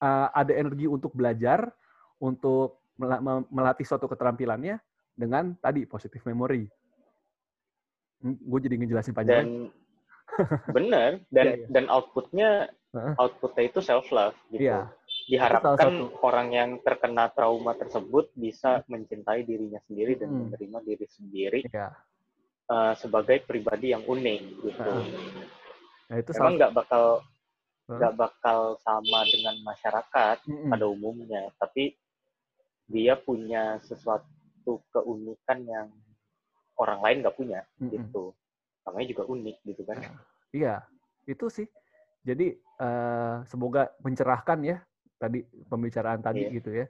uh, 0.00 0.28
ada 0.32 0.56
energi 0.56 0.88
untuk 0.88 1.12
belajar, 1.12 1.68
untuk 2.16 2.80
melatih 3.52 3.84
suatu 3.84 4.08
keterampilannya 4.08 4.80
dengan 5.12 5.52
tadi 5.60 5.84
positive 5.84 6.24
memory. 6.24 6.64
Hmm, 8.20 8.36
Gue 8.36 8.58
jadi 8.60 8.74
ngejelasin 8.76 9.14
panjang. 9.16 9.36
Dan 9.44 9.48
benar 10.76 11.18
dan 11.34 11.46
yeah, 11.46 11.56
yeah. 11.58 11.68
dan 11.74 11.84
outputnya 11.90 12.50
outputnya 13.18 13.64
itu 13.66 13.80
self 13.82 14.06
love 14.14 14.36
gitu. 14.54 14.70
Yeah. 14.70 14.90
Diharapkan 15.30 16.10
orang 16.22 16.48
yang 16.54 16.70
terkena 16.82 17.30
trauma 17.34 17.74
tersebut 17.78 18.30
bisa 18.34 18.82
mencintai 18.90 19.46
dirinya 19.46 19.78
sendiri 19.86 20.18
dan 20.18 20.30
hmm. 20.30 20.40
menerima 20.50 20.78
diri 20.86 21.06
sendiri 21.10 21.60
yeah. 21.70 21.90
Iya. 21.90 21.90
uh, 22.70 22.94
sebagai 22.98 23.42
pribadi 23.46 23.94
yang 23.94 24.02
unik 24.06 24.40
gitu. 24.64 24.90
Nah, 26.10 26.16
itu 26.18 26.30
Emang 26.34 26.58
nggak 26.58 26.74
bakal 26.74 27.22
nggak 27.90 28.14
bakal 28.14 28.78
sama 28.86 29.26
dengan 29.26 29.58
masyarakat 29.66 30.46
mm 30.46 30.54
-mm. 30.54 30.70
pada 30.70 30.86
umumnya, 30.86 31.50
tapi 31.58 31.98
dia 32.86 33.18
punya 33.18 33.82
sesuatu 33.82 34.78
keunikan 34.94 35.58
yang 35.66 35.90
orang 36.80 37.00
lain 37.04 37.16
nggak 37.20 37.36
punya 37.36 37.60
mm 37.76 37.84
-mm. 37.84 37.90
gitu. 37.92 38.24
Namanya 38.88 39.06
juga 39.12 39.22
unik 39.28 39.56
gitu 39.68 39.82
kan. 39.84 39.96
Iya, 40.50 40.74
itu 41.28 41.46
sih. 41.52 41.68
Jadi 42.24 42.56
uh, 42.80 43.44
semoga 43.48 43.92
mencerahkan 44.00 44.58
ya 44.64 44.80
tadi 45.20 45.44
pembicaraan 45.68 46.24
tadi 46.24 46.48
yeah. 46.48 46.54
gitu 46.56 46.70
ya. 46.72 46.86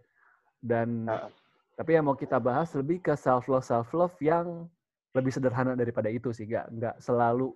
Dan 0.62 1.10
uh. 1.10 1.26
tapi 1.74 1.98
yang 1.98 2.06
mau 2.06 2.14
kita 2.14 2.38
bahas 2.38 2.70
lebih 2.78 3.02
ke 3.02 3.18
self 3.18 3.50
love 3.50 3.66
self 3.66 3.90
love 3.90 4.14
yang 4.22 4.70
lebih 5.10 5.34
sederhana 5.34 5.74
daripada 5.74 6.06
itu 6.06 6.30
sih, 6.30 6.46
nggak 6.46 6.66
nggak 6.70 6.96
selalu 7.02 7.50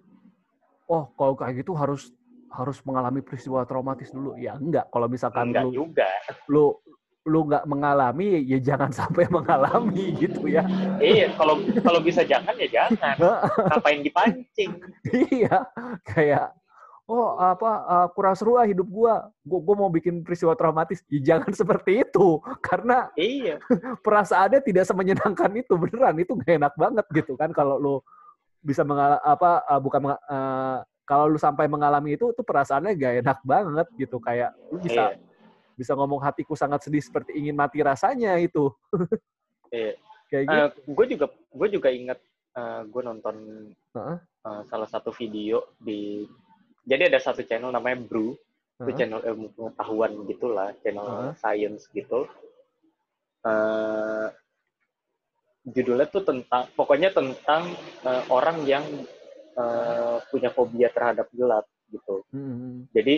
oh 0.90 1.04
kalau 1.14 1.38
kayak 1.38 1.62
gitu 1.62 1.72
harus 1.78 2.10
harus 2.54 2.78
mengalami 2.86 3.22
peristiwa 3.22 3.66
traumatis 3.66 4.10
dulu. 4.14 4.38
Ya 4.38 4.54
enggak. 4.54 4.90
Kalau 4.90 5.06
misalkan 5.10 5.50
enggak 5.50 5.66
lu 5.66 5.86
juga. 5.86 6.08
lu 6.50 6.78
lu 7.24 7.48
nggak 7.48 7.64
mengalami 7.64 8.44
ya 8.44 8.60
jangan 8.60 8.92
sampai 9.04 9.24
mengalami 9.32 10.12
gitu 10.20 10.44
ya. 10.48 10.62
Iya, 11.00 11.32
kalau 11.34 11.60
kalau 11.80 12.00
bisa 12.04 12.20
jangan 12.22 12.52
ya 12.60 12.68
jangan. 12.68 13.16
Ngapain 13.72 14.00
dipancing? 14.04 14.70
iya, 15.32 15.64
kayak 16.04 16.52
oh 17.04 17.36
apa 17.36 17.70
uh, 17.84 18.06
kurang 18.12 18.36
seru 18.36 18.60
ah 18.60 18.68
hidup 18.68 18.88
gua. 18.88 19.28
Gua, 19.40 19.60
gua 19.64 19.76
mau 19.84 19.90
bikin 19.92 20.20
peristiwa 20.20 20.52
traumatis. 20.52 21.00
Ya 21.08 21.34
jangan 21.34 21.52
seperti 21.60 22.04
itu 22.04 22.40
karena 22.60 23.08
iya. 23.16 23.56
perasaannya 24.04 24.60
tidak 24.60 24.84
semenyenangkan 24.84 25.50
itu 25.56 25.74
beneran 25.80 26.16
itu 26.20 26.36
gak 26.36 26.60
enak 26.60 26.74
banget 26.76 27.06
gitu 27.12 27.40
kan 27.40 27.52
kalau 27.56 27.80
lu 27.80 27.96
bisa 28.64 28.80
mengal 28.80 29.20
apa 29.20 29.60
uh, 29.68 29.80
bukan 29.80 30.12
uh, 30.12 30.80
kalau 31.04 31.28
lu 31.28 31.36
sampai 31.36 31.68
mengalami 31.68 32.16
itu 32.16 32.32
tuh 32.32 32.44
perasaannya 32.44 32.96
gak 32.96 33.14
enak 33.24 33.38
banget 33.44 33.86
gitu 34.00 34.16
kayak 34.20 34.56
lu 34.72 34.80
bisa 34.80 35.12
iya. 35.12 35.23
Bisa 35.74 35.92
ngomong 35.94 36.22
hatiku 36.22 36.54
sangat 36.54 36.86
sedih 36.86 37.02
seperti 37.02 37.36
ingin 37.36 37.54
mati 37.54 37.82
rasanya 37.82 38.38
itu 38.38 38.70
iya. 39.74 39.94
kayak 40.30 40.44
gitu 40.46 40.62
uh, 40.62 40.70
gue 40.94 41.06
juga 41.14 41.26
gue 41.30 41.68
juga 41.68 41.88
ingat 41.90 42.18
uh, 42.56 42.82
gue 42.86 43.02
nonton 43.02 43.36
uh-huh. 43.94 44.18
uh, 44.46 44.62
salah 44.66 44.88
satu 44.88 45.10
video 45.14 45.74
di 45.78 46.26
jadi 46.84 47.08
ada 47.12 47.18
satu 47.20 47.42
channel 47.42 47.74
namanya 47.74 48.02
Brew 48.06 48.32
uh-huh. 48.32 48.86
itu 48.86 48.90
channel 48.98 49.22
ilmu 49.22 49.52
pengetahuan 49.54 50.12
gitulah 50.30 50.70
channel 50.82 51.06
uh-huh. 51.06 51.32
science 51.36 51.90
gitu 51.90 52.26
uh, 53.44 54.28
judulnya 55.64 56.06
tuh 56.12 56.24
tentang 56.24 56.68
pokoknya 56.76 57.08
tentang 57.10 57.72
uh, 58.04 58.22
orang 58.28 58.60
yang 58.68 58.84
uh, 59.56 60.20
punya 60.28 60.52
fobia 60.52 60.92
terhadap 60.92 61.32
gelap 61.32 61.64
gitu. 61.88 62.20
Mm-hmm. 62.36 62.92
Jadi 62.92 63.14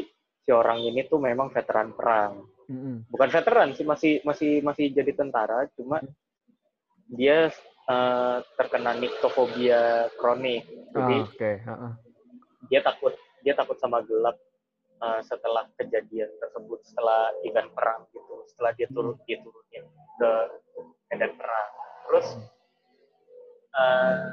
si 0.46 0.54
orang 0.54 0.78
ini 0.78 1.02
tuh 1.10 1.18
memang 1.18 1.50
veteran 1.50 1.90
perang. 1.90 2.46
Mm-hmm. 2.70 3.10
Bukan 3.10 3.30
veteran 3.34 3.74
sih 3.74 3.82
masih 3.82 4.22
masih 4.22 4.62
masih 4.62 4.94
jadi 4.94 5.10
tentara, 5.10 5.66
cuma 5.74 5.98
mm-hmm. 5.98 7.18
dia 7.18 7.50
uh, 7.90 8.38
terkena 8.54 8.94
niktofobia 8.94 10.06
kronik. 10.14 10.62
Jadi 10.94 11.16
oh, 11.18 11.26
okay. 11.26 11.66
uh-uh. 11.66 11.92
dia 12.70 12.78
takut 12.86 13.14
dia 13.42 13.58
takut 13.58 13.74
sama 13.82 14.06
gelap 14.06 14.38
uh, 15.02 15.18
setelah 15.26 15.66
kejadian 15.74 16.30
tersebut 16.38 16.78
setelah 16.86 17.34
event 17.42 17.70
perang 17.74 18.06
gitu. 18.14 18.46
Setelah 18.54 18.70
dia 18.78 18.86
turun 18.94 19.18
dia 19.26 19.42
turunin 19.42 19.84
ke 20.18 20.30
medan 21.10 21.34
perang. 21.34 21.70
Terus 22.06 22.26
uh, 23.74 24.30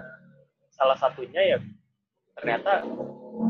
salah 0.77 0.97
satunya 1.01 1.57
ya 1.57 1.59
ternyata 2.37 2.85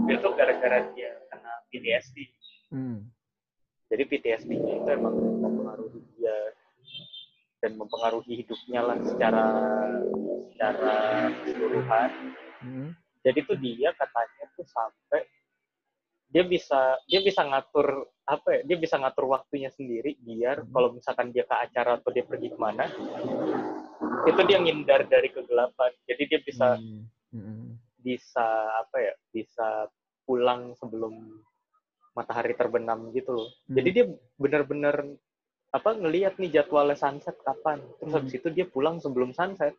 itu 0.08 0.28
gara-gara 0.36 0.80
dia 0.96 1.12
kena 1.28 1.52
PTSD. 1.72 2.43
Hmm. 2.74 3.06
Jadi 3.94 4.04
PTSD-nya 4.10 4.74
itu 4.82 4.90
emang 4.90 5.14
mempengaruhi 5.14 6.02
dia 6.18 6.38
dan 7.62 7.78
mempengaruhi 7.78 8.42
hidupnya 8.42 8.82
lah 8.82 8.98
secara 9.06 9.46
secara 10.50 10.94
keseluruhan. 11.46 12.12
Hmm. 12.66 12.90
Jadi 13.22 13.40
tuh 13.46 13.58
dia 13.62 13.94
katanya 13.94 14.44
tuh 14.58 14.66
sampai 14.66 15.22
dia 16.34 16.44
bisa 16.50 16.98
dia 17.06 17.22
bisa 17.22 17.46
ngatur 17.46 18.10
apa 18.26 18.48
ya 18.58 18.62
dia 18.66 18.78
bisa 18.82 18.98
ngatur 18.98 19.30
waktunya 19.30 19.70
sendiri 19.70 20.18
biar 20.18 20.66
hmm. 20.66 20.74
kalau 20.74 20.90
misalkan 20.90 21.30
dia 21.30 21.46
ke 21.46 21.54
acara 21.54 22.02
atau 22.02 22.10
dia 22.10 22.26
pergi 22.26 22.50
ke 22.50 22.58
mana 22.58 22.90
itu 24.26 24.42
dia 24.50 24.58
ngindar 24.58 25.06
dari 25.06 25.30
kegelapan 25.30 25.94
jadi 26.10 26.24
dia 26.26 26.40
bisa 26.42 26.82
hmm. 26.82 27.06
Hmm 27.38 27.78
bisa 28.04 28.48
apa 28.84 28.98
ya 29.00 29.14
bisa 29.32 29.88
pulang 30.28 30.76
sebelum 30.76 31.40
matahari 32.14 32.54
terbenam 32.54 33.10
gitu 33.12 33.34
loh 33.34 33.50
hmm. 33.50 33.76
jadi 33.76 33.90
dia 33.90 34.06
benar-benar 34.38 34.96
apa 35.74 35.90
ngelihat 35.98 36.38
nih 36.38 36.62
jadwalnya 36.62 36.98
sunset 36.98 37.38
kapan 37.42 37.82
terus 37.98 38.10
hmm. 38.14 38.18
habis 38.22 38.34
itu 38.38 38.48
dia 38.54 38.66
pulang 38.70 39.02
sebelum 39.02 39.34
sunset 39.34 39.74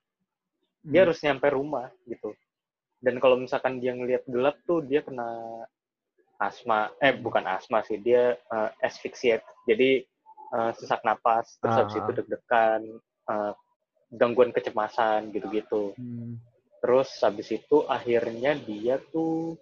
dia 0.84 1.02
hmm. 1.02 1.06
harus 1.08 1.18
nyampe 1.22 1.46
rumah 1.54 1.88
gitu 2.06 2.34
dan 2.98 3.20
kalau 3.22 3.38
misalkan 3.38 3.78
dia 3.78 3.92
ngelihat 3.94 4.24
gelap 4.26 4.56
tuh 4.66 4.82
dia 4.82 5.04
kena 5.04 5.28
asma 6.42 6.90
eh 6.98 7.14
bukan 7.14 7.46
asma 7.46 7.86
sih 7.86 8.02
dia 8.02 8.34
uh, 8.50 8.70
asphyxiate 8.82 9.46
jadi 9.70 10.02
uh, 10.50 10.74
sesak 10.74 11.00
napas 11.06 11.56
terus 11.62 11.78
habis 11.78 11.94
itu 11.94 12.10
ah. 12.10 12.16
deg-degan 12.18 12.82
uh, 13.30 13.52
gangguan 14.10 14.50
kecemasan 14.50 15.30
gitu-gitu 15.30 15.94
hmm 15.94 16.54
terus 16.84 17.08
habis 17.24 17.48
itu 17.48 17.80
akhirnya 17.88 18.52
dia 18.60 19.00
tuh 19.08 19.56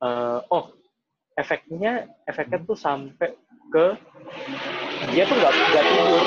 uh, 0.00 0.40
oh 0.48 0.72
efeknya 1.38 2.08
efeknya 2.28 2.58
tuh 2.64 2.76
sampai 2.76 3.32
ke 3.72 3.86
dia 5.16 5.24
tuh 5.24 5.36
nggak 5.36 5.52
nggak 5.52 5.84
tidur 5.88 6.24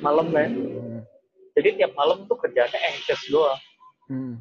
malam 0.00 0.26
kan 0.32 0.50
jadi 1.58 1.74
tiap 1.74 1.92
malam 1.98 2.22
tuh 2.30 2.38
kerjanya 2.38 2.78
anxious 2.86 3.18
doang. 3.34 3.58
Hmm. 4.06 4.38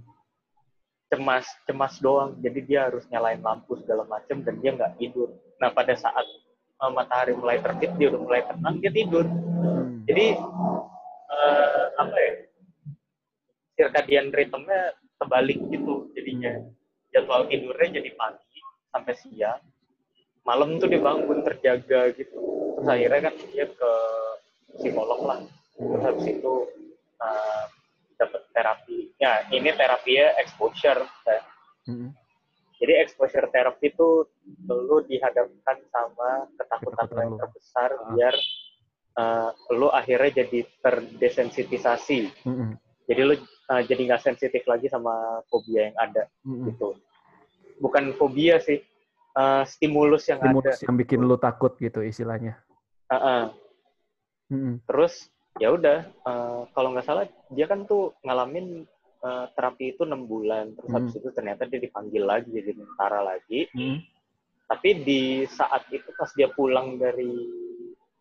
cemas 1.10 1.50
cemas 1.66 1.98
doang. 1.98 2.38
Jadi 2.46 2.70
dia 2.70 2.86
harus 2.86 3.10
nyalain 3.10 3.42
lampu 3.42 3.74
segala 3.82 4.06
macam 4.06 4.46
dan 4.46 4.62
dia 4.62 4.78
nggak 4.78 5.02
tidur. 5.02 5.34
Nah 5.58 5.74
pada 5.74 5.98
saat 5.98 6.22
uh, 6.78 6.94
matahari 6.94 7.34
mulai 7.34 7.58
terbit 7.58 7.90
dia 7.98 8.14
udah 8.14 8.22
mulai 8.22 8.46
tenang 8.46 8.78
dia 8.78 8.94
tidur. 8.94 9.26
Hmm. 9.26 10.06
jadi 10.06 10.38
uh, 11.34 11.86
apa 12.06 12.16
ya 12.22 12.34
circadian 13.82 14.30
rhythmnya 14.30 14.94
terbalik 15.18 15.58
gitu 15.74 16.14
jadinya. 16.14 16.54
Jadwal 17.10 17.50
tidurnya 17.50 17.98
jadi 17.98 18.14
pagi 18.14 18.62
sampai 18.94 19.14
siang 19.18 19.62
malam 20.48 20.80
tuh 20.80 20.88
dia 20.88 21.04
bangun 21.04 21.44
terjaga 21.44 22.16
gitu 22.16 22.40
terus 22.80 22.88
akhirnya 22.88 23.22
kan 23.28 23.36
dia 23.52 23.66
ke 23.68 23.92
psikolog 24.80 25.20
lah 25.28 25.40
terus 25.76 26.04
habis 26.08 26.26
itu 26.32 26.54
uh, 27.20 27.28
eh, 27.28 27.64
dapat 28.16 28.42
terapi 28.56 29.00
ya 29.20 29.46
ini 29.54 29.70
terapinya 29.76 30.28
exposure 30.42 31.04
kan. 31.28 31.44
jadi 32.80 32.94
exposure 33.04 33.46
terapi 33.52 33.92
itu 33.92 34.26
perlu 34.66 35.04
dihadapkan 35.06 35.78
sama 35.92 36.48
ketakutan 36.56 37.08
yang 37.20 37.36
terbesar 37.38 37.90
ah. 37.94 38.02
biar 38.14 38.36
uh, 39.20 39.50
lu 39.76 39.92
akhirnya 39.92 40.46
jadi 40.46 40.66
terdesensitisasi 40.82 42.48
hmm. 42.48 42.72
jadi 43.06 43.22
lu 43.28 43.36
uh, 43.72 43.82
jadi 43.84 44.02
nggak 44.12 44.24
sensitif 44.24 44.64
lagi 44.66 44.88
sama 44.88 45.44
fobia 45.52 45.92
yang 45.92 45.98
ada 46.00 46.24
mm-hmm. 46.44 46.66
gitu 46.74 46.90
bukan 47.84 48.16
fobia 48.16 48.58
sih 48.64 48.82
uh, 49.38 49.64
stimulus 49.70 50.26
yang 50.26 50.42
stimulus 50.42 50.82
ada 50.82 50.90
yang 50.90 50.98
bikin 50.98 51.20
lu 51.22 51.38
takut 51.38 51.78
gitu 51.78 52.02
istilahnya 52.02 52.58
uh-uh. 53.14 53.54
mm-hmm. 54.50 54.74
terus 54.90 55.30
ya 55.62 55.70
udah 55.74 56.10
uh, 56.26 56.66
kalau 56.74 56.98
nggak 56.98 57.06
salah 57.06 57.30
dia 57.54 57.70
kan 57.70 57.86
tuh 57.86 58.18
ngalamin 58.26 58.90
uh, 59.22 59.46
terapi 59.54 59.94
itu 59.94 60.02
enam 60.04 60.26
bulan 60.26 60.74
terus 60.74 60.90
mm-hmm. 60.90 60.98
habis 60.98 61.14
itu 61.22 61.30
ternyata 61.32 61.70
dia 61.70 61.80
dipanggil 61.80 62.24
lagi 62.26 62.50
jadi 62.50 62.74
tentara 62.74 63.22
lagi 63.22 63.70
mm-hmm. 63.70 63.98
tapi 64.68 64.90
di 65.06 65.22
saat 65.46 65.86
itu 65.94 66.10
pas 66.18 66.34
dia 66.34 66.50
pulang 66.50 66.98
dari 66.98 67.30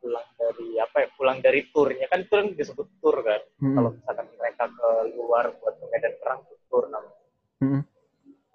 pulang 0.07 0.29
dari 0.39 0.69
apa 0.79 0.97
ya 1.03 1.09
pulang 1.19 1.39
dari 1.43 1.61
turnya 1.75 2.07
kan 2.07 2.23
itu 2.23 2.31
kan 2.31 2.49
disebut 2.55 2.87
tur 3.03 3.19
kan 3.27 3.43
Hmm. 3.57 3.75
kalau 3.75 3.91
misalkan 3.97 4.27
mereka 4.39 4.65
ke 4.69 4.89
luar 5.17 5.45
buat 5.59 5.75
ke 5.81 5.87
medan 5.91 6.15
perang 6.23 6.41
itu 6.47 6.55
tur 6.71 6.85
namanya 6.93 7.25
Hmm. 7.57 7.81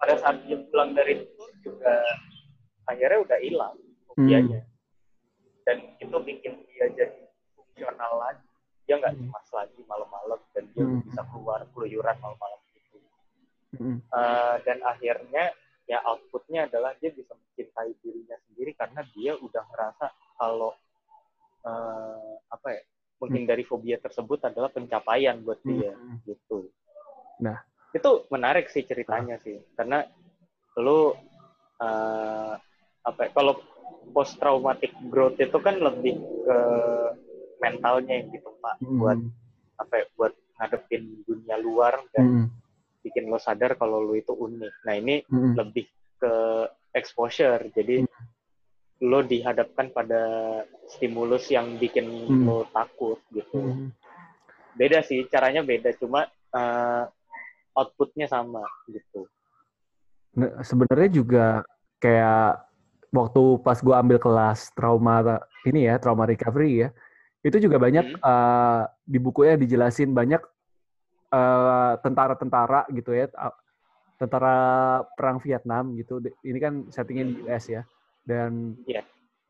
pada 0.00 0.14
saat 0.16 0.36
dia 0.48 0.62
pulang 0.72 0.94
dari 0.96 1.26
tur 1.36 1.50
juga 1.60 1.94
akhirnya 2.92 3.20
udah 3.20 3.38
hilang 3.40 3.76
Hmm. 3.76 4.06
fobianya 4.12 4.60
dan 5.64 5.76
itu 5.96 6.16
bikin 6.20 6.52
dia 6.68 6.86
jadi 6.92 7.20
fungsional 7.54 8.12
lagi 8.20 8.44
dia 8.84 8.98
nggak 8.98 9.14
Hmm. 9.14 9.24
cemas 9.24 9.48
lagi 9.54 9.80
malam-malam 9.86 10.40
dan 10.52 10.64
dia 10.70 10.84
Hmm. 10.84 11.00
bisa 11.00 11.22
keluar 11.28 11.60
keluyuran 11.72 12.16
malam-malam 12.18 12.60
gitu 12.72 12.98
Hmm. 13.72 13.98
Eh, 14.04 14.56
dan 14.62 14.78
akhirnya 14.82 15.54
ya 15.88 15.98
outputnya 16.04 16.68
adalah 16.68 16.92
dia 16.98 17.10
bisa 17.10 17.32
mencintai 17.32 17.96
dirinya 17.98 18.36
sendiri 18.44 18.70
karena 18.72 19.00
dia 19.10 19.32
udah 19.34 19.64
ngerasa 19.66 20.06
kalau 20.36 20.76
eh, 21.62 22.34
apa 22.48 22.68
ya 22.74 22.82
menghindari 23.16 23.62
fobia 23.62 23.94
tersebut 23.96 24.42
adalah 24.42 24.66
pencapaian 24.66 25.38
buat 25.40 25.62
dia 25.62 25.94
Hmm. 25.94 26.18
gitu. 26.26 26.68
Nah. 27.38 27.62
itu 27.92 28.08
menarik 28.32 28.66
sih 28.66 28.82
ceritanya 28.82 29.36
sih 29.38 29.60
karena 29.76 30.00
lu 30.76 31.12
eh, 31.78 32.54
apa 33.02 33.26
ya, 33.26 33.30
kalau 33.34 33.58
post 34.12 34.38
traumatic 34.38 34.92
growth 35.10 35.38
itu 35.40 35.58
kan 35.58 35.78
lebih 35.78 36.18
ke 36.18 36.58
mentalnya 37.62 38.22
yang 38.22 38.28
ditempa 38.30 38.70
Hmm. 38.82 38.98
buat 38.98 39.18
apa 39.78 39.92
ya, 40.02 40.06
buat 40.18 40.32
ngadepin 40.58 41.26
dunia 41.26 41.56
luar 41.58 42.02
dan 42.14 42.26
Hmm. 42.26 42.46
bikin 43.02 43.26
lo 43.26 43.38
sadar 43.38 43.74
kalau 43.74 43.98
lo 44.02 44.14
itu 44.14 44.30
unik. 44.30 44.74
Nah 44.86 44.94
ini 44.94 45.26
Hmm. 45.26 45.58
lebih 45.58 45.86
ke 46.22 46.32
exposure. 46.94 47.66
Jadi 47.74 48.06
lo 49.02 49.18
dihadapkan 49.26 49.90
pada 49.90 50.22
stimulus 50.86 51.50
yang 51.50 51.78
bikin 51.82 52.06
Hmm. 52.06 52.46
lo 52.46 52.66
takut 52.70 53.18
gitu. 53.34 53.58
Hmm. 53.58 53.90
Beda 54.78 55.02
sih, 55.02 55.26
caranya 55.26 55.66
beda. 55.66 55.90
Cuma 55.98 56.30
eh, 56.52 57.04
outputnya 57.72 58.28
sama 58.28 58.60
gitu. 58.84 59.24
Sebenarnya 60.60 61.08
juga 61.08 61.46
kayak 61.96 62.71
waktu 63.12 63.60
pas 63.60 63.76
gue 63.78 63.92
ambil 63.92 64.16
kelas 64.16 64.72
trauma 64.72 65.20
ini 65.68 65.84
ya 65.86 66.00
trauma 66.00 66.24
recovery 66.24 66.88
ya 66.88 66.90
itu 67.44 67.60
juga 67.60 67.76
banyak 67.76 68.06
Hmm. 68.08 68.18
eh, 68.24 68.82
di 69.04 69.18
bukunya 69.20 69.54
dijelasin 69.60 70.16
banyak 70.16 70.40
eh, 71.32 71.92
tentara-tentara 72.00 72.88
gitu 72.92 73.12
ya 73.12 73.28
tentara 74.16 74.56
perang 75.16 75.38
Vietnam 75.44 75.92
gitu 75.98 76.24
ini 76.44 76.58
kan 76.58 76.88
settingnya 76.88 77.24
di 77.28 77.34
US 77.44 77.64
ya 77.68 77.82
dan 78.24 78.78
Iya. 78.88 79.02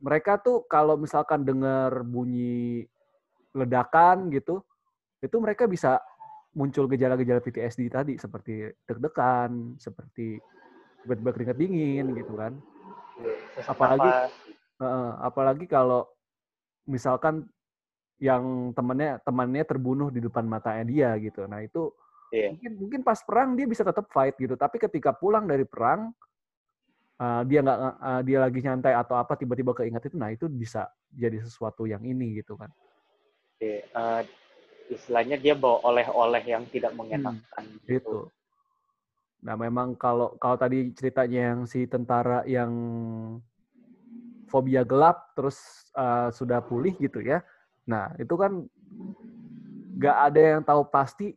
mereka 0.02 0.40
tuh 0.42 0.66
kalau 0.66 0.98
misalkan 0.98 1.46
dengar 1.46 2.02
bunyi 2.02 2.86
ledakan 3.52 4.32
gitu 4.32 4.64
itu 5.22 5.36
mereka 5.38 5.68
bisa 5.70 6.00
muncul 6.56 6.88
gejala-gejala 6.88 7.40
PTSD 7.40 7.88
tadi 7.92 8.14
seperti 8.18 8.72
deg-degan 8.88 9.76
seperti 9.78 10.40
tiba-tiba 11.04 11.30
keringat 11.30 11.58
dingin 11.60 12.06
gitu 12.16 12.32
kan 12.34 12.56
Apalagi- 13.64 14.08
nafas. 14.08 14.32
Heeh, 14.82 15.10
apalagi 15.22 15.64
kalau 15.70 16.10
misalkan 16.90 17.46
yang 18.18 18.70
temannya 18.74 19.22
temannya 19.22 19.62
terbunuh 19.62 20.10
di 20.10 20.18
depan 20.18 20.46
matanya 20.46 20.84
dia 20.86 21.10
gitu. 21.18 21.46
Nah 21.46 21.62
itu 21.62 21.90
Iya. 22.32 22.50
mungkin 22.54 22.72
mungkin 22.80 23.00
pas 23.04 23.18
perang 23.22 23.54
dia 23.54 23.66
bisa 23.66 23.82
tetap 23.86 24.10
fight 24.10 24.34
gitu. 24.38 24.54
Tapi 24.58 24.78
ketika 24.82 25.14
pulang 25.14 25.46
dari 25.46 25.62
perang 25.62 26.10
uh, 27.20 27.42
dia 27.46 27.62
nggak 27.62 27.78
uh, 27.78 28.22
dia 28.26 28.38
lagi 28.42 28.58
nyantai 28.58 28.94
atau 28.96 29.14
apa 29.18 29.38
tiba-tiba 29.38 29.70
keinget 29.76 30.10
itu, 30.10 30.16
nah 30.18 30.30
itu 30.34 30.50
bisa 30.50 30.90
jadi 31.12 31.38
sesuatu 31.44 31.86
yang 31.86 32.02
ini 32.02 32.40
gitu 32.42 32.58
kan. 32.58 32.70
Iya. 33.62 33.86
Eh, 33.86 34.22
istilahnya 34.90 35.38
dia 35.38 35.54
bawa 35.54 35.78
oleh-oleh 35.86 36.42
yang 36.42 36.66
tidak 36.66 36.90
mengenakan 36.98 37.62
Hmm, 37.62 37.86
Gitu. 37.86 38.26
Nah 39.42 39.58
memang 39.58 39.98
kalau 39.98 40.38
kalau 40.38 40.54
tadi 40.54 40.94
ceritanya 40.94 41.52
yang 41.52 41.60
si 41.66 41.84
tentara 41.90 42.46
yang 42.46 42.70
fobia 44.46 44.86
gelap 44.86 45.34
terus 45.34 45.58
uh, 45.98 46.30
sudah 46.30 46.62
pulih 46.62 46.94
gitu 47.02 47.18
ya. 47.18 47.42
Nah 47.90 48.14
itu 48.22 48.34
kan 48.38 48.62
nggak 49.98 50.16
ada 50.30 50.40
yang 50.40 50.62
tahu 50.62 50.86
pasti 50.86 51.34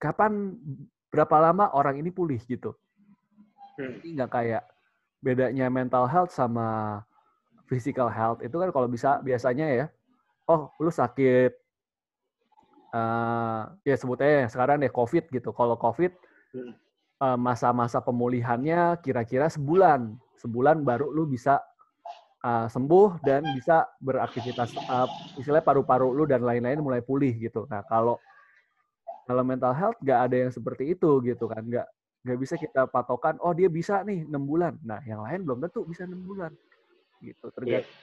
kapan 0.00 0.56
berapa 1.12 1.36
lama 1.52 1.68
orang 1.76 2.00
ini 2.00 2.08
pulih 2.08 2.40
gitu. 2.48 2.72
Hmm. 3.76 4.00
Ini 4.00 4.24
nggak 4.24 4.32
kayak 4.32 4.64
bedanya 5.20 5.68
mental 5.68 6.08
health 6.08 6.32
sama 6.32 7.00
physical 7.68 8.08
health 8.08 8.40
itu 8.40 8.56
kan 8.56 8.68
kalau 8.72 8.88
bisa 8.88 9.20
biasanya 9.20 9.68
ya, 9.68 9.86
oh 10.48 10.72
lu 10.80 10.88
sakit 10.92 11.52
eh 12.94 13.62
ya 13.82 13.96
sebutnya 13.98 14.48
sekarang 14.48 14.80
deh 14.80 14.88
COVID 14.88 15.28
gitu. 15.28 15.52
Kalau 15.52 15.76
COVID 15.76 16.32
Hmm. 16.54 16.70
Eh, 17.24 17.38
masa-masa 17.40 18.04
pemulihannya 18.04 19.00
kira-kira 19.00 19.48
sebulan, 19.48 20.12
sebulan 20.44 20.84
baru 20.84 21.08
lu 21.08 21.24
bisa 21.24 21.64
eh, 22.44 22.66
sembuh 22.68 23.24
dan 23.24 23.40
bisa 23.56 23.88
beraktivitas, 24.04 24.76
eh, 24.76 25.08
istilahnya 25.40 25.64
paru-paru 25.64 26.12
lu 26.12 26.28
dan 26.28 26.44
lain-lain 26.44 26.84
mulai 26.84 27.00
pulih 27.00 27.32
gitu. 27.40 27.64
Nah 27.72 27.80
kalau 27.88 28.20
kalau 29.24 29.40
mental 29.40 29.72
health 29.72 29.96
nggak 30.04 30.20
ada 30.28 30.36
yang 30.36 30.52
seperti 30.52 30.92
itu 30.92 31.24
gitu 31.24 31.48
kan, 31.48 31.64
nggak 31.64 31.88
nggak 32.24 32.38
bisa 32.40 32.54
kita 32.56 32.88
patokan, 32.88 33.36
oh 33.40 33.52
dia 33.52 33.68
bisa 33.68 34.00
nih 34.04 34.24
enam 34.28 34.44
bulan. 34.44 34.76
Nah 34.84 35.00
yang 35.04 35.24
lain 35.24 35.44
belum 35.44 35.58
tentu 35.64 35.84
bisa 35.88 36.04
enam 36.04 36.20
bulan 36.24 36.52
gitu. 37.24 37.48
Tergantung, 37.52 37.96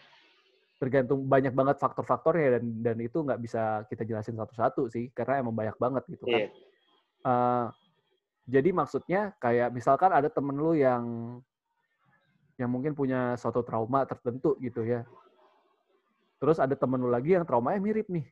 tergantung 0.82 1.20
banyak 1.30 1.54
banget 1.54 1.78
faktor-faktornya 1.78 2.58
dan 2.58 2.64
dan 2.82 2.98
itu 3.02 3.22
nggak 3.22 3.38
bisa 3.42 3.86
kita 3.86 4.02
jelasin 4.02 4.38
satu-satu 4.38 4.90
sih 4.90 5.14
karena 5.14 5.46
emang 5.46 5.54
banyak 5.54 5.78
banget 5.78 6.04
gitu 6.10 6.26
kan. 6.26 6.42
Iya. 6.42 6.48
Eh, 7.22 7.66
jadi 8.46 8.70
maksudnya 8.74 9.34
kayak 9.38 9.70
misalkan 9.70 10.10
ada 10.10 10.28
temen 10.28 10.58
lu 10.58 10.74
yang 10.74 11.04
yang 12.58 12.70
mungkin 12.70 12.94
punya 12.94 13.34
suatu 13.42 13.66
trauma 13.66 14.06
tertentu 14.06 14.54
gitu 14.62 14.86
ya. 14.86 15.02
Terus 16.38 16.58
ada 16.58 16.74
temen 16.74 17.02
lu 17.02 17.10
lagi 17.10 17.34
yang 17.38 17.46
traumanya 17.46 17.82
mirip 17.82 18.10
nih. 18.10 18.26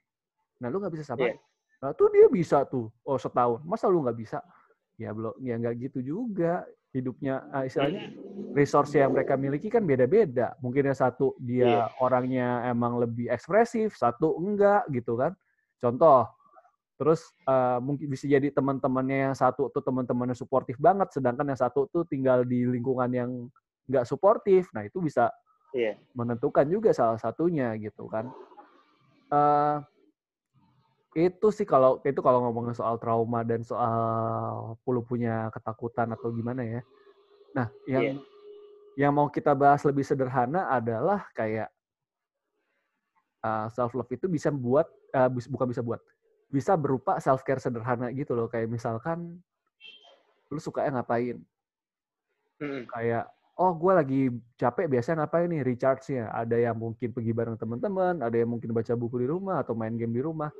Nah 0.61 0.67
lu 0.69 0.81
nggak 0.81 0.93
bisa 0.93 1.05
samain. 1.13 1.33
Iya. 1.33 1.41
Nah 1.81 1.91
tuh 1.97 2.09
dia 2.13 2.27
bisa 2.29 2.65
tuh. 2.65 2.89
Oh 3.05 3.17
setahun. 3.17 3.61
Masa 3.65 3.89
lu 3.89 4.05
nggak 4.05 4.17
bisa? 4.17 4.41
Ya 4.97 5.13
belum. 5.13 5.33
Ya 5.41 5.57
nggak 5.57 5.75
gitu 5.89 5.99
juga. 6.01 6.65
Hidupnya 6.89 7.45
ah, 7.53 7.69
istilahnya 7.69 8.09
resource 8.53 8.97
yang 8.97 9.13
mereka 9.13 9.37
miliki 9.37 9.69
kan 9.69 9.85
beda-beda. 9.85 10.57
Mungkin 10.57 10.89
yang 10.89 10.97
satu 10.97 11.37
dia 11.37 11.85
orangnya 12.01 12.65
emang 12.65 12.97
lebih 12.97 13.29
ekspresif, 13.29 13.93
satu 13.93 14.37
enggak 14.41 14.89
gitu 14.89 15.13
kan. 15.13 15.37
Contoh, 15.77 16.25
terus 16.99 17.31
eh, 17.47 17.79
mungkin 17.79 18.11
bisa 18.11 18.27
jadi 18.27 18.51
teman-temannya 18.51 19.31
yang 19.31 19.35
satu 19.39 19.71
tuh 19.71 19.79
teman-temannya 19.79 20.35
suportif 20.35 20.75
banget, 20.75 21.15
sedangkan 21.15 21.47
yang 21.47 21.55
satu 21.55 21.87
tuh 21.87 22.03
tinggal 22.03 22.43
di 22.43 22.67
lingkungan 22.67 23.07
yang 23.07 23.29
nggak 23.87 24.03
suportif. 24.03 24.67
Nah 24.75 24.83
itu 24.83 24.99
bisa 24.99 25.31
Iya. 25.71 25.95
menentukan 26.11 26.67
juga 26.67 26.91
salah 26.91 27.15
satunya 27.15 27.71
gitu 27.79 28.11
kan. 28.11 28.27
Eh 29.31 29.77
itu 31.29 31.47
sih 31.49 31.65
kalau 31.65 31.97
itu 32.05 32.19
kalau 32.21 32.45
ngomongin 32.45 32.75
soal 32.77 32.99
trauma 33.01 33.41
dan 33.41 33.65
soal 33.65 34.75
lu 34.85 35.01
punya 35.01 35.47
ketakutan 35.55 36.11
atau 36.13 36.29
gimana 36.35 36.61
ya. 36.61 36.81
Nah, 37.55 37.67
yang 37.87 38.03
Iya. 38.03 38.13
yang 39.07 39.11
mau 39.15 39.31
kita 39.31 39.55
bahas 39.55 39.81
lebih 39.87 40.03
sederhana 40.03 40.67
adalah 40.67 41.25
kayak 41.31 41.71
self 43.71 43.95
love 43.95 44.11
itu 44.11 44.27
bisa 44.27 44.51
buat 44.51 44.85
eh, 45.15 45.29
bis- 45.31 45.47
bukan 45.47 45.71
bisa 45.71 45.79
buat 45.79 46.03
bisa 46.49 46.73
berupa 46.75 47.21
self 47.21 47.45
care 47.45 47.61
sederhana 47.61 48.09
gitu 48.13 48.33
loh. 48.33 48.49
Kayak 48.49 48.73
misalkan 48.73 49.39
lu 50.49 50.59
sukanya 50.59 51.01
ngapain? 51.01 51.37
Hmm. 52.59 52.83
kayak 52.91 53.23
oh 53.55 53.71
gue 53.71 53.93
lagi 53.95 54.21
capek 54.59 54.91
biasanya 54.91 55.23
ngapain 55.23 55.47
nih? 55.47 55.61
Recharge-nya. 55.63 56.27
Ada 56.35 56.57
yang 56.59 56.75
mungkin 56.75 57.15
pergi 57.15 57.31
bareng 57.31 57.55
teman-teman 57.55 58.19
ada 58.19 58.35
yang 58.35 58.51
mungkin 58.51 58.75
baca 58.75 58.93
buku 58.99 59.23
di 59.23 59.27
rumah 59.31 59.63
atau 59.63 59.77
main 59.77 59.95
game 59.95 60.11
di 60.11 60.19
rumah. 60.19 60.51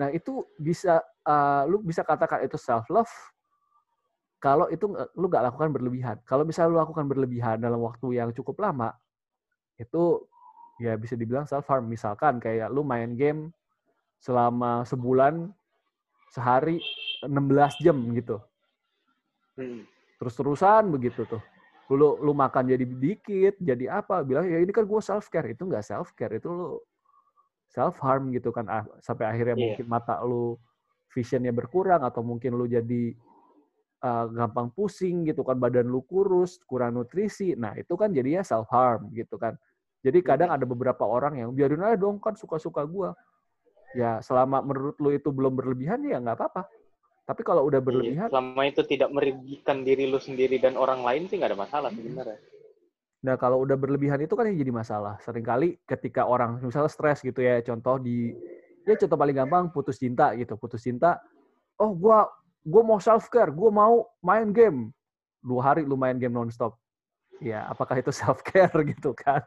Nah 0.00 0.10
itu 0.10 0.42
bisa 0.58 0.98
uh, 1.28 1.62
lu 1.70 1.84
bisa 1.84 2.02
katakan 2.02 2.42
itu 2.42 2.58
self 2.58 2.88
love 2.90 3.12
kalau 4.40 4.72
itu 4.72 4.88
lu 5.20 5.28
nggak 5.28 5.52
lakukan 5.52 5.68
berlebihan. 5.70 6.16
Kalau 6.24 6.48
misalnya 6.48 6.72
lu 6.72 6.78
lakukan 6.80 7.04
berlebihan 7.04 7.60
dalam 7.60 7.78
waktu 7.84 8.16
yang 8.16 8.32
cukup 8.32 8.58
lama 8.64 8.90
itu 9.76 10.24
ya 10.80 10.96
bisa 10.96 11.12
dibilang 11.12 11.44
self 11.44 11.68
harm 11.68 11.84
misalkan 11.88 12.40
kayak 12.40 12.72
lu 12.72 12.80
main 12.80 13.12
game 13.12 13.52
selama 14.20 14.84
sebulan 14.84 15.48
sehari 16.30 16.78
16 17.26 17.74
jam 17.82 17.96
gitu 18.14 18.38
Hmm. 19.58 19.84
terus-terusan 20.16 20.88
begitu 20.88 21.28
tuh. 21.28 21.42
Lu 21.90 22.16
lu 22.22 22.32
makan 22.32 22.70
jadi 22.70 22.86
dikit, 22.86 23.58
jadi 23.60 24.00
apa? 24.00 24.22
Bilang 24.22 24.46
ya 24.46 24.62
ini 24.62 24.70
kan 24.72 24.86
gue 24.86 25.00
self 25.02 25.26
care, 25.28 25.52
itu 25.52 25.66
nggak 25.66 25.84
self 25.84 26.14
care, 26.16 26.38
itu 26.38 26.48
lu 26.48 26.78
self 27.68 27.98
harm 28.00 28.30
gitu 28.32 28.54
kan 28.54 28.64
Ah, 28.70 28.86
sampai 29.02 29.26
akhirnya 29.26 29.58
Iya. 29.58 29.62
mungkin 29.74 29.86
mata 29.90 30.16
lu 30.22 30.56
visionnya 31.10 31.50
berkurang 31.50 32.06
atau 32.06 32.22
mungkin 32.22 32.54
lu 32.54 32.70
jadi 32.70 33.12
uh, 34.06 34.26
gampang 34.30 34.70
pusing 34.70 35.26
gitu 35.26 35.42
kan 35.42 35.58
badan 35.58 35.90
lu 35.90 36.00
kurus, 36.06 36.62
kurang 36.64 36.94
nutrisi. 36.96 37.58
Nah, 37.58 37.74
itu 37.74 37.92
kan 37.98 38.14
jadinya 38.14 38.40
self 38.46 38.70
harm 38.70 39.10
gitu 39.12 39.34
kan. 39.36 39.58
Jadi 40.00 40.24
kadang 40.24 40.54
ada 40.54 40.64
beberapa 40.64 41.04
orang 41.04 41.42
yang 41.42 41.50
biarin 41.52 41.84
aja 41.84 41.98
dong 41.98 42.22
kan 42.22 42.32
suka-suka 42.38 42.86
gua. 42.86 43.12
Ya 43.94 44.22
selama 44.22 44.62
menurut 44.62 44.96
lu 45.02 45.10
itu 45.10 45.28
belum 45.34 45.58
berlebihan 45.58 46.02
ya 46.06 46.18
nggak 46.22 46.38
apa-apa. 46.38 46.62
Tapi 47.26 47.42
kalau 47.46 47.62
udah 47.66 47.78
Iya, 47.78 47.86
berlebihan, 47.86 48.28
selama 48.30 48.62
itu 48.66 48.82
tidak 48.86 49.10
merugikan 49.14 49.82
diri 49.86 50.10
lu 50.10 50.18
sendiri 50.18 50.58
dan 50.58 50.74
orang 50.74 51.02
lain 51.06 51.26
sih 51.30 51.38
nggak 51.38 51.50
ada 51.54 51.58
masalah 51.58 51.90
sebenarnya. 51.94 52.38
nah 53.20 53.36
kalau 53.36 53.60
udah 53.60 53.76
berlebihan 53.76 54.16
itu 54.24 54.32
kan 54.32 54.48
yang 54.48 54.56
jadi 54.58 54.72
masalah. 54.72 55.14
Seringkali 55.20 55.84
ketika 55.84 56.24
orang 56.24 56.56
misalnya 56.62 56.88
stres 56.88 57.20
gitu 57.20 57.38
ya, 57.44 57.60
contoh 57.60 58.00
di 58.00 58.32
ya 58.88 58.96
contoh 58.96 59.18
paling 59.18 59.36
gampang 59.36 59.64
putus 59.70 60.00
cinta 60.00 60.32
gitu, 60.38 60.56
putus 60.56 60.80
cinta. 60.82 61.20
Oh 61.76 61.92
gua 61.92 62.26
gua 62.64 62.82
mau 62.82 62.98
self 63.02 63.28
care, 63.28 63.52
gua 63.52 63.70
mau 63.70 63.94
main 64.24 64.48
game. 64.50 64.88
Dua 65.44 65.60
hari 65.72 65.84
lu 65.84 65.96
main 66.00 66.16
game 66.16 66.32
nonstop. 66.32 66.76
Ya 67.40 67.68
apakah 67.68 68.00
itu 68.00 68.10
self 68.20 68.40
care 68.42 68.72
gitu 68.88 69.12
kan? 69.12 69.44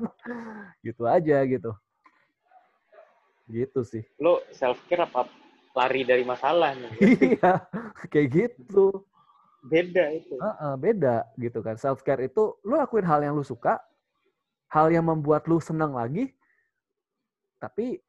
gitu 0.85 1.03
aja 1.09 1.41
gitu. 1.49 1.71
Gitu 3.47 3.79
sih. 3.83 4.03
Lu 4.19 4.39
self 4.55 4.79
care 4.87 5.03
apa 5.03 5.27
lari 5.73 6.05
dari 6.05 6.23
masalah 6.23 6.71
nih? 6.77 6.91
iya, 7.39 7.53
kayak 8.07 8.27
gitu. 8.31 9.03
Beda 9.63 10.11
itu. 10.11 10.35
Heeh, 10.35 10.73
beda 10.75 11.27
gitu 11.35 11.59
kan. 11.59 11.75
Self 11.75 12.03
care 12.03 12.27
itu 12.27 12.55
lu 12.63 12.75
lakuin 12.75 13.03
hal 13.03 13.23
yang 13.23 13.35
lu 13.35 13.43
suka, 13.43 13.79
hal 14.71 14.91
yang 14.91 15.07
membuat 15.07 15.47
lu 15.47 15.59
senang 15.59 15.95
lagi, 15.95 16.31
tapi 17.59 17.99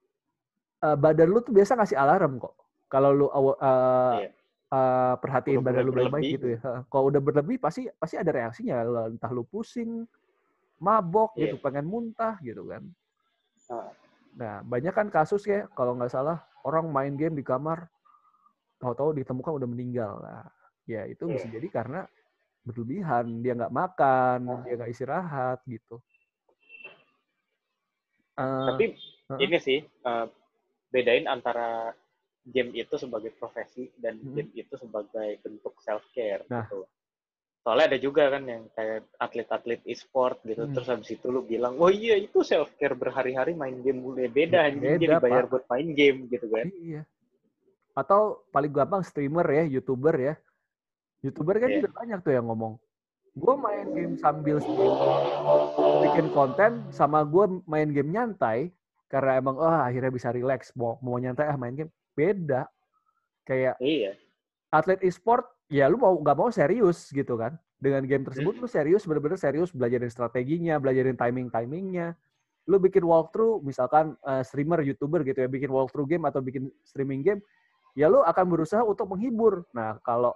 eh, 0.85 0.97
badan 0.99 1.31
lu 1.31 1.41
tuh 1.41 1.55
biasa 1.55 1.79
ngasih 1.79 1.97
alarm 1.97 2.37
kok. 2.37 2.55
Kalau 2.91 3.11
lu 3.11 3.27
awa- 3.33 3.59
eh, 3.59 4.15
Iya. 4.27 4.31
eh, 4.75 5.15
perhatiin 5.19 5.59
Udah 5.63 5.67
badan 5.67 5.83
lu 5.87 5.93
baik-baik 5.95 6.11
berlebih. 6.23 6.35
gitu 6.37 6.47
ya. 6.53 6.61
Kalau 6.87 7.05
udah 7.11 7.21
berlebih 7.23 7.57
pasti 7.59 7.89
pasti 7.97 8.15
ada 8.21 8.31
reaksinya. 8.31 8.77
Entah 9.09 9.31
lu 9.33 9.43
pusing, 9.47 10.05
mabok 10.79 11.33
Iya. 11.35 11.49
gitu, 11.49 11.57
pengen 11.59 11.87
muntah 11.87 12.37
gitu 12.43 12.69
kan. 12.69 12.85
Nah, 14.35 14.67
banyak 14.67 14.91
kan 14.91 15.09
kasus 15.15 15.47
ya 15.47 15.71
kalau 15.79 15.95
nggak 15.95 16.11
salah 16.11 16.43
orang 16.67 16.91
main 16.91 17.15
game 17.15 17.39
di 17.39 17.45
kamar, 17.47 17.87
tahu-tahu 18.83 19.15
ditemukan 19.15 19.63
udah 19.63 19.69
meninggal. 19.71 20.19
Nah, 20.19 20.51
ya 20.91 21.07
itu 21.07 21.31
bisa 21.31 21.47
Iya. 21.47 21.63
jadi 21.63 21.69
karena 21.71 22.01
berlebihan, 22.67 23.45
dia 23.45 23.53
nggak 23.55 23.75
makan, 23.75 24.39
Ah. 24.51 24.61
dia 24.67 24.75
nggak 24.75 24.91
istirahat 24.91 25.59
gitu. 25.69 26.03
Eh, 28.35 28.67
Tapi 28.67 28.85
heeh. 29.31 29.41
ini 29.47 29.59
sih 29.63 29.79
eh, 29.87 30.27
bedain 30.91 31.31
antara 31.31 31.95
game 32.43 32.75
itu 32.75 32.99
sebagai 32.99 33.31
profesi 33.39 33.89
dan 34.03 34.19
Hmm. 34.19 34.35
game 34.35 34.51
itu 34.59 34.75
sebagai 34.75 35.39
bentuk 35.47 35.79
self 35.79 36.03
care 36.11 36.43
Nah. 36.51 36.67
gitu. 36.67 36.83
Soalnya 37.65 37.89
ada 37.89 37.99
juga 37.99 38.29
kan 38.29 38.45
yang 38.45 38.69
kayak 38.77 39.09
atlet-atlet 39.17 39.81
e-sport 39.89 40.37
gitu, 40.45 40.69
Hmm. 40.69 40.77
terus 40.77 40.85
habis 40.85 41.09
itu 41.09 41.27
lu 41.33 41.41
bilang, 41.41 41.81
oh 41.81 41.89
iya 41.89 42.13
itu 42.15 42.45
self 42.45 42.77
care 42.77 42.93
berhari-hari 42.93 43.57
main 43.57 43.81
game 43.81 44.05
mulai 44.05 44.29
beda, 44.29 44.69
anjing 44.69 44.85
Beda, 44.85 45.01
dia 45.01 45.09
dibayar 45.17 45.45
Pak. 45.45 45.51
buat 45.51 45.65
main 45.73 45.89
game 45.91 46.19
gitu 46.29 46.45
kan. 46.53 46.69
Iya. 46.69 47.03
Atau 47.97 48.45
paling 48.53 48.69
gampang 48.69 49.01
streamer 49.01 49.49
ya, 49.49 49.65
youtuber 49.65 50.13
ya. 50.13 50.35
Youtuber 51.25 51.57
kan 51.57 51.69
Iya. 51.69 51.77
juga 51.81 51.91
banyak 51.97 52.19
tuh 52.21 52.33
yang 52.33 52.47
ngomong. 52.47 52.77
Gue 53.33 53.55
main 53.57 53.87
game 53.91 54.15
sambil 54.15 54.61
stream, 54.61 54.93
bikin 56.05 56.27
konten, 56.31 56.85
sama 56.91 57.25
gue 57.25 57.45
main 57.65 57.89
game 57.89 58.13
nyantai. 58.13 58.69
Karena 59.09 59.39
emang, 59.39 59.57
oh 59.57 59.71
akhirnya 59.71 60.11
bisa 60.11 60.29
relax. 60.29 60.69
Mau, 60.75 61.01
mau 61.01 61.17
nyantai, 61.17 61.47
ah 61.47 61.57
main 61.57 61.73
game. 61.73 61.89
Beda. 62.13 62.69
Kayak 63.43 63.81
Iya. 63.81 64.21
atlet 64.69 65.01
e-sport, 65.01 65.49
ya 65.75 65.91
lu 65.91 65.99
mau 65.99 66.15
nggak 66.15 66.37
mau 66.39 66.51
serius 66.55 67.11
gitu 67.11 67.35
kan. 67.35 67.59
Dengan 67.75 68.07
game 68.07 68.23
tersebut 68.23 68.55
lu 68.57 68.65
serius, 68.71 69.03
bener-bener 69.05 69.37
serius 69.37 69.75
belajarin 69.75 70.09
strateginya, 70.09 70.79
belajarin 70.79 71.19
timing-timingnya. 71.19 72.15
Lu 72.65 72.81
bikin 72.81 73.05
walkthrough, 73.05 73.61
misalkan 73.61 74.15
eh, 74.23 74.41
streamer, 74.41 74.81
youtuber 74.87 75.21
gitu 75.21 75.43
ya, 75.43 75.49
bikin 75.51 75.69
walkthrough 75.69 76.07
game 76.09 76.25
atau 76.25 76.41
bikin 76.41 76.71
streaming 76.87 77.21
game, 77.21 77.41
ya 77.93 78.07
lu 78.09 78.23
akan 78.25 78.45
berusaha 78.49 78.81
untuk 78.87 79.11
menghibur. 79.11 79.67
Nah 79.75 79.99
kalau 80.01 80.33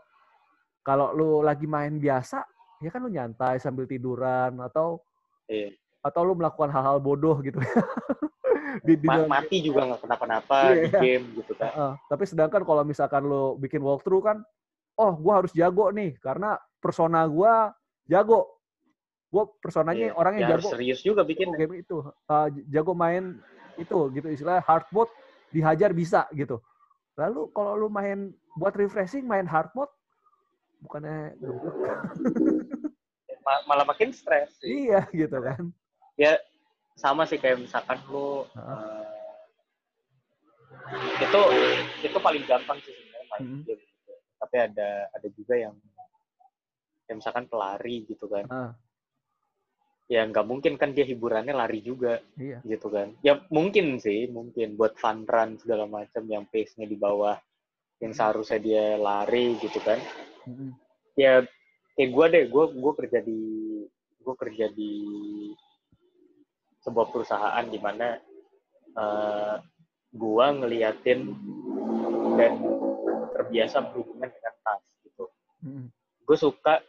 kalau 0.83 1.15
lu 1.15 1.41
lagi 1.41 1.65
main 1.65 1.97
biasa, 1.97 2.45
ya 2.83 2.91
kan 2.91 3.01
lu 3.01 3.09
nyantai 3.09 3.57
sambil 3.63 3.87
tiduran 3.87 4.59
atau 4.61 5.01
Iya. 5.49 5.73
atau 6.05 6.21
lu 6.29 6.37
melakukan 6.37 6.69
hal-hal 6.69 7.01
bodoh 7.01 7.41
gitu. 7.41 7.57
di, 8.87 8.95
di 9.01 9.09
dalam- 9.09 9.25
mati 9.31 9.65
juga 9.65 9.89
nggak 9.89 10.01
kenapa-napa 10.05 10.57
Iya, 10.77 10.85
di 10.85 10.89
game 11.01 11.25
gitu 11.41 11.53
kan. 11.57 11.71
Heeh, 11.73 11.93
tapi 12.13 12.25
sedangkan 12.29 12.63
kalau 12.69 12.83
misalkan 12.85 13.25
lo 13.25 13.57
bikin 13.57 13.81
walkthrough 13.81 14.21
kan, 14.21 14.45
oh 14.99 15.13
gua 15.15 15.41
harus 15.41 15.53
jago 15.53 15.89
nih 15.89 16.19
karena 16.19 16.59
persona 16.79 17.25
gua 17.25 17.73
jago. 18.05 18.45
Gua 19.29 19.45
personanya 19.61 20.09
Iya. 20.09 20.17
orang 20.17 20.33
yang 20.37 20.43
Ya 20.43 20.49
jago 20.57 20.69
serius 20.73 20.99
juga 21.01 21.21
bikin. 21.23 21.53
game 21.53 21.79
itu, 21.79 21.97
Eh, 22.27 22.47
jago 22.69 22.93
main 22.93 23.37
itu 23.77 23.97
gitu 24.11 24.27
istilahnya 24.27 24.61
hard 24.61 24.85
mode 24.89 25.09
dihajar 25.49 25.93
bisa 25.93 26.25
gitu. 26.33 26.61
Lalu 27.15 27.51
kalau 27.53 27.75
lu 27.75 27.89
main 27.89 28.33
buat 28.55 28.73
refreshing 28.73 29.23
main 29.23 29.45
hard 29.45 29.69
mode 29.71 29.91
bukannya 30.81 31.35
malah 33.69 33.85
makin 33.85 34.11
stres. 34.11 34.57
sih. 34.59 34.87
iya 34.87 35.05
gitu 35.11 35.39
kan. 35.39 35.71
ya 36.17 36.37
sama 36.95 37.25
sih 37.25 37.37
kayak 37.37 37.61
misalkan 37.61 37.97
lu 38.09 38.43
eh, 38.49 39.05
itu 41.21 41.41
itu 42.03 42.19
paling 42.19 42.43
gampang 42.45 42.77
sih 42.81 42.91
sebenarnya 42.91 43.27
main 43.29 43.45
game 43.63 43.77
gitu. 43.77 43.88
Tapi 44.39 44.57
ada 44.57 45.11
ada 45.13 45.29
juga 45.35 45.55
yang 45.59 45.75
ya 47.09 47.13
misalkan 47.19 47.51
pelari 47.51 48.07
gitu 48.07 48.31
kan. 48.31 48.47
Ah, 48.49 48.73
ya 50.09 50.25
nggak 50.25 50.47
mungkin 50.49 50.81
kan 50.81 50.97
dia 50.97 51.05
hiburannya 51.05 51.53
lari 51.53 51.85
juga 51.85 52.23
iya. 52.41 52.65
gitu 52.65 52.89
kan. 52.89 53.13
Ya 53.21 53.45
mungkin 53.53 54.01
sih 54.01 54.31
mungkin 54.33 54.79
buat 54.79 54.97
fun 54.97 55.29
run 55.29 55.61
segala 55.61 55.85
macam 55.85 56.25
yang 56.25 56.49
pace 56.49 56.81
nya 56.81 56.89
di 56.89 56.97
bawah 56.97 57.37
yang 58.01 58.15
seharusnya 58.15 58.59
dia 58.63 58.85
lari 58.97 59.59
gitu 59.61 59.79
kan. 59.85 60.01
Mm-mm. 60.49 60.73
ya 61.13 61.45
kayak 61.99 62.11
gue 62.15 62.27
deh 62.31 62.45
gue 62.49 62.65
gue 62.79 62.93
kerja 63.05 63.19
di 63.21 63.41
gue 64.23 64.35
kerja 64.39 64.67
di 64.73 64.93
sebuah 66.81 67.11
perusahaan 67.13 67.67
di 67.69 67.79
mana 67.83 68.17
eh 68.97 69.57
gue 70.09 70.47
ngeliatin 70.57 71.21
dan 72.41 72.53
terbiasa 73.49 73.81
berhubungan 73.89 74.29
dengan 74.29 74.55
tas 74.61 74.85
gitu. 75.01 75.25
Mm-mm. 75.65 75.89
gue 76.29 76.37
suka 76.37 76.85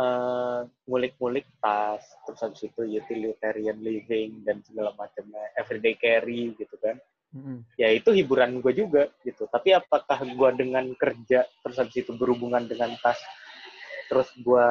eh, 0.00 0.60
ngulik-ngulik 0.88 1.44
tas 1.60 2.00
terus 2.24 2.40
habis 2.40 2.64
itu 2.64 2.80
utilitarian 2.80 3.76
living 3.76 4.40
dan 4.48 4.64
segala 4.64 4.96
macamnya 4.96 5.44
everyday 5.60 5.92
carry 6.00 6.56
gitu 6.56 6.80
kan. 6.80 6.96
Mm-mm. 7.32 7.64
ya 7.80 7.88
itu 7.92 8.12
hiburan 8.16 8.64
gue 8.64 8.72
juga 8.72 9.12
gitu. 9.20 9.44
Tapi 9.52 9.76
apakah 9.76 10.24
gue 10.24 10.50
dengan 10.56 10.88
kerja 10.96 11.44
terus 11.60 11.76
habis 11.76 12.00
itu 12.00 12.16
berhubungan 12.16 12.64
dengan 12.64 12.96
tas 13.04 13.20
terus 14.08 14.32
gue 14.40 14.68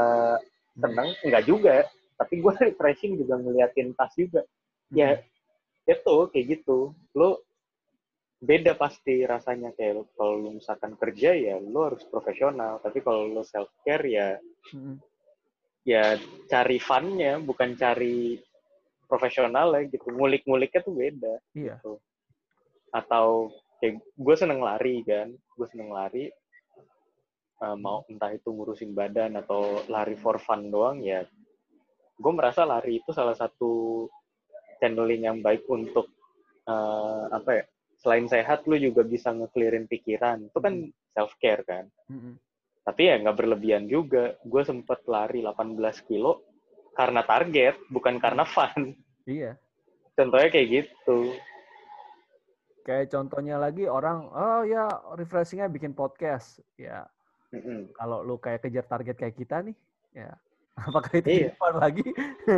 seneng? 0.78 1.14
Enggak 1.22 1.44
juga. 1.46 1.76
Tapi 2.18 2.34
gue 2.42 2.54
refreshing 2.74 3.22
juga 3.22 3.38
ngeliatin 3.38 3.94
tas 3.94 4.14
juga. 4.18 4.42
Ya 4.90 5.22
itu 5.86 6.16
kayak 6.34 6.46
gitu. 6.58 6.94
Lo 7.14 7.42
beda 8.42 8.74
pasti 8.74 9.22
rasanya 9.22 9.70
kayak 9.72 9.94
lo- 9.96 10.12
kalau 10.18 10.34
lo 10.36 10.50
misalkan 10.52 10.98
kerja 10.98 11.32
ya 11.32 11.56
lo 11.62 11.94
harus 11.94 12.02
profesional 12.04 12.82
tapi 12.82 13.00
kalau 13.00 13.30
lo 13.30 13.46
self 13.46 13.70
care 13.86 14.02
ya 14.04 14.30
Mm-mm. 14.74 14.98
ya 15.86 16.18
cari 16.50 16.78
funnya 16.78 17.38
bukan 17.38 17.78
cari 17.78 18.42
profesional 19.06 19.78
ya 19.78 19.86
gitu 19.86 20.10
ngulik-nguliknya 20.10 20.82
tuh 20.82 20.94
beda 20.94 21.34
Iya. 21.54 21.78
gitu. 21.78 22.02
atau 22.90 23.48
kayak 23.78 24.02
gue 24.02 24.36
seneng 24.36 24.60
lari 24.60 25.06
kan 25.06 25.30
gue 25.32 25.68
seneng 25.70 25.90
lari 25.90 26.34
Eh, 27.62 27.78
mau 27.78 28.02
entah 28.10 28.34
itu 28.34 28.50
ngurusin 28.50 28.90
badan 28.90 29.38
atau 29.38 29.62
lari 29.86 30.18
for 30.18 30.42
fun 30.42 30.74
doang 30.74 30.98
ya 30.98 31.22
gue 32.18 32.34
merasa 32.34 32.66
lari 32.66 32.98
itu 32.98 33.14
salah 33.14 33.38
satu 33.38 34.10
channeling 34.82 35.30
yang 35.30 35.38
baik 35.40 35.70
untuk 35.70 36.10
eh, 36.66 37.24
apa 37.30 37.62
ya 37.62 37.66
selain 38.02 38.26
sehat 38.26 38.66
lu 38.66 38.76
juga 38.76 39.06
bisa 39.06 39.30
ngeclearin 39.30 39.86
pikiran 39.86 40.50
itu 40.50 40.58
kan 40.58 40.74
self 41.14 41.38
care 41.38 41.62
kan 41.62 41.86
Mm-mm. 42.10 42.34
tapi 42.82 43.08
ya 43.08 43.22
nggak 43.22 43.38
berlebihan 43.38 43.86
juga 43.86 44.34
gue 44.42 44.62
sempet 44.66 45.06
lari 45.06 45.46
18 45.46 45.78
kilo 46.04 46.42
karena 46.92 47.22
target 47.22 47.78
bukan 47.88 48.18
karena 48.18 48.42
fun 48.44 48.98
Iya. 49.24 49.54
contohnya 50.12 50.50
kayak 50.50 50.68
gitu 50.70 51.38
Kayak 52.82 53.14
contohnya 53.14 53.62
lagi 53.62 53.86
orang, 53.86 54.26
oh 54.34 54.66
ya 54.66 54.90
refreshingnya 55.14 55.70
bikin 55.70 55.94
podcast. 55.94 56.66
Ya 56.74 57.06
Mm-mm. 57.54 57.94
kalau 57.94 58.26
lu 58.26 58.42
kayak 58.42 58.66
kejar 58.66 58.90
target 58.90 59.14
kayak 59.14 59.38
kita 59.38 59.62
nih, 59.62 59.78
ya 60.18 60.34
apakah 60.90 61.14
itu 61.14 61.30
Iya. 61.46 61.50
fun 61.62 61.78
lagi? 61.78 62.02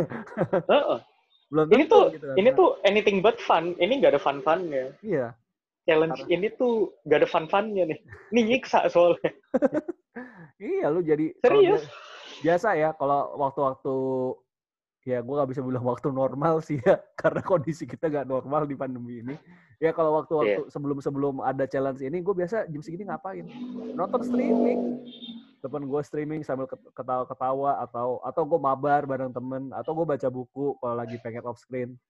Heeh. 0.72 0.98
Belum 1.54 1.70
ini 1.70 1.84
tuh 1.86 2.10
gitu 2.10 2.26
kan. 2.26 2.34
ini 2.34 2.50
tuh 2.58 2.68
anything 2.82 3.22
but 3.22 3.38
fun. 3.38 3.78
Ini 3.78 4.02
nggak 4.02 4.18
ada 4.18 4.22
fun 4.22 4.42
funnya 4.42 4.90
Iya, 5.06 5.38
challenge 5.86 6.26
ini 6.26 6.50
tuh 6.58 6.90
nggak 7.06 7.22
ada 7.22 7.28
fun 7.30 7.46
funnya 7.46 7.86
nih. 7.86 7.98
Ini 8.34 8.40
nyiksa 8.50 8.90
soalnya. 8.90 9.30
Iya 10.54 10.86
lu 10.86 11.02
jadi 11.02 11.34
serius? 11.42 11.82
biasa 12.38 12.78
ya 12.78 12.94
kalau 12.94 13.34
waktu-waktu 13.34 13.94
ya 15.04 15.20
gue 15.20 15.34
nggak 15.36 15.50
bisa 15.52 15.60
bilang 15.60 15.84
waktu 15.84 16.08
normal 16.08 16.64
sih 16.64 16.80
ya 16.80 16.96
karena 17.20 17.44
kondisi 17.44 17.84
kita 17.84 18.08
nggak 18.08 18.26
normal 18.28 18.64
di 18.64 18.74
pandemi 18.74 19.20
ini. 19.20 19.36
Ya 19.76 19.92
kalau 19.92 20.16
waktu-waktu 20.16 20.72
sebelum 20.72 20.98
sebelum 21.04 21.34
ada 21.44 21.68
challenge 21.68 22.00
ini 22.00 22.24
gue 22.24 22.32
biasa 22.32 22.64
jam 22.72 22.80
segini 22.80 23.04
ngapain? 23.04 23.44
Nonton 23.92 24.24
streaming. 24.24 25.04
Temen 25.60 25.82
gue 25.88 26.02
streaming 26.04 26.40
sambil 26.40 26.64
ketawa-ketawa 26.96 27.84
atau 27.84 28.20
atau 28.24 28.42
gue 28.48 28.60
mabar 28.60 29.04
bareng 29.04 29.32
temen 29.32 29.68
atau 29.76 29.92
gue 29.92 30.06
baca 30.08 30.28
buku 30.32 30.76
kalau 30.80 30.96
lagi 30.96 31.20
pengen 31.20 31.44
off 31.44 31.60
screen 31.60 32.00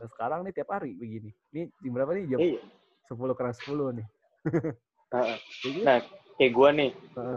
dan 0.00 0.08
sekarang 0.16 0.40
nih 0.48 0.52
tiap 0.56 0.72
hari 0.72 0.96
begini. 0.96 1.28
Ini 1.52 1.68
jam 1.84 1.92
berapa 1.92 2.10
nih? 2.16 2.24
Jam 2.32 2.38
iya. 2.40 2.60
sepuluh 3.04 3.36
kurang 3.36 3.52
sepuluh 3.54 3.92
nih. 3.92 4.08
Nah 5.10 5.98
kayak 6.38 6.52
gue 6.54 6.68
nih. 6.78 6.90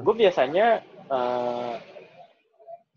Gue 0.05 0.13
biasanya 0.13 0.85
uh, 1.09 1.73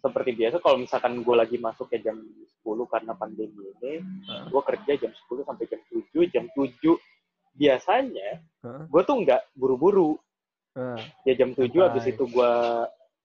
seperti 0.07 0.31
biasa 0.39 0.57
kalau 0.63 0.79
misalkan 0.79 1.19
gue 1.27 1.37
lagi 1.37 1.59
masuk 1.59 1.91
ke 1.91 1.99
jam 1.99 2.15
10 2.63 2.87
karena 2.87 3.13
pandemi 3.19 3.75
ini, 3.79 3.99
uh. 4.31 4.47
gue 4.47 4.63
kerja 4.63 4.93
jam 5.03 5.13
10 5.13 5.43
sampai 5.43 5.65
jam 5.67 5.81
7, 5.91 6.35
jam 6.35 6.45
7 6.55 6.95
biasanya 7.59 8.31
uh. 8.63 8.87
gue 8.87 9.03
tuh 9.03 9.17
nggak 9.27 9.43
buru-buru. 9.59 10.15
Uh. 10.79 10.99
Ya 11.27 11.35
jam 11.35 11.51
7 11.59 11.67
Bye. 11.67 11.83
habis 11.91 12.07
itu 12.07 12.23
gue 12.23 12.53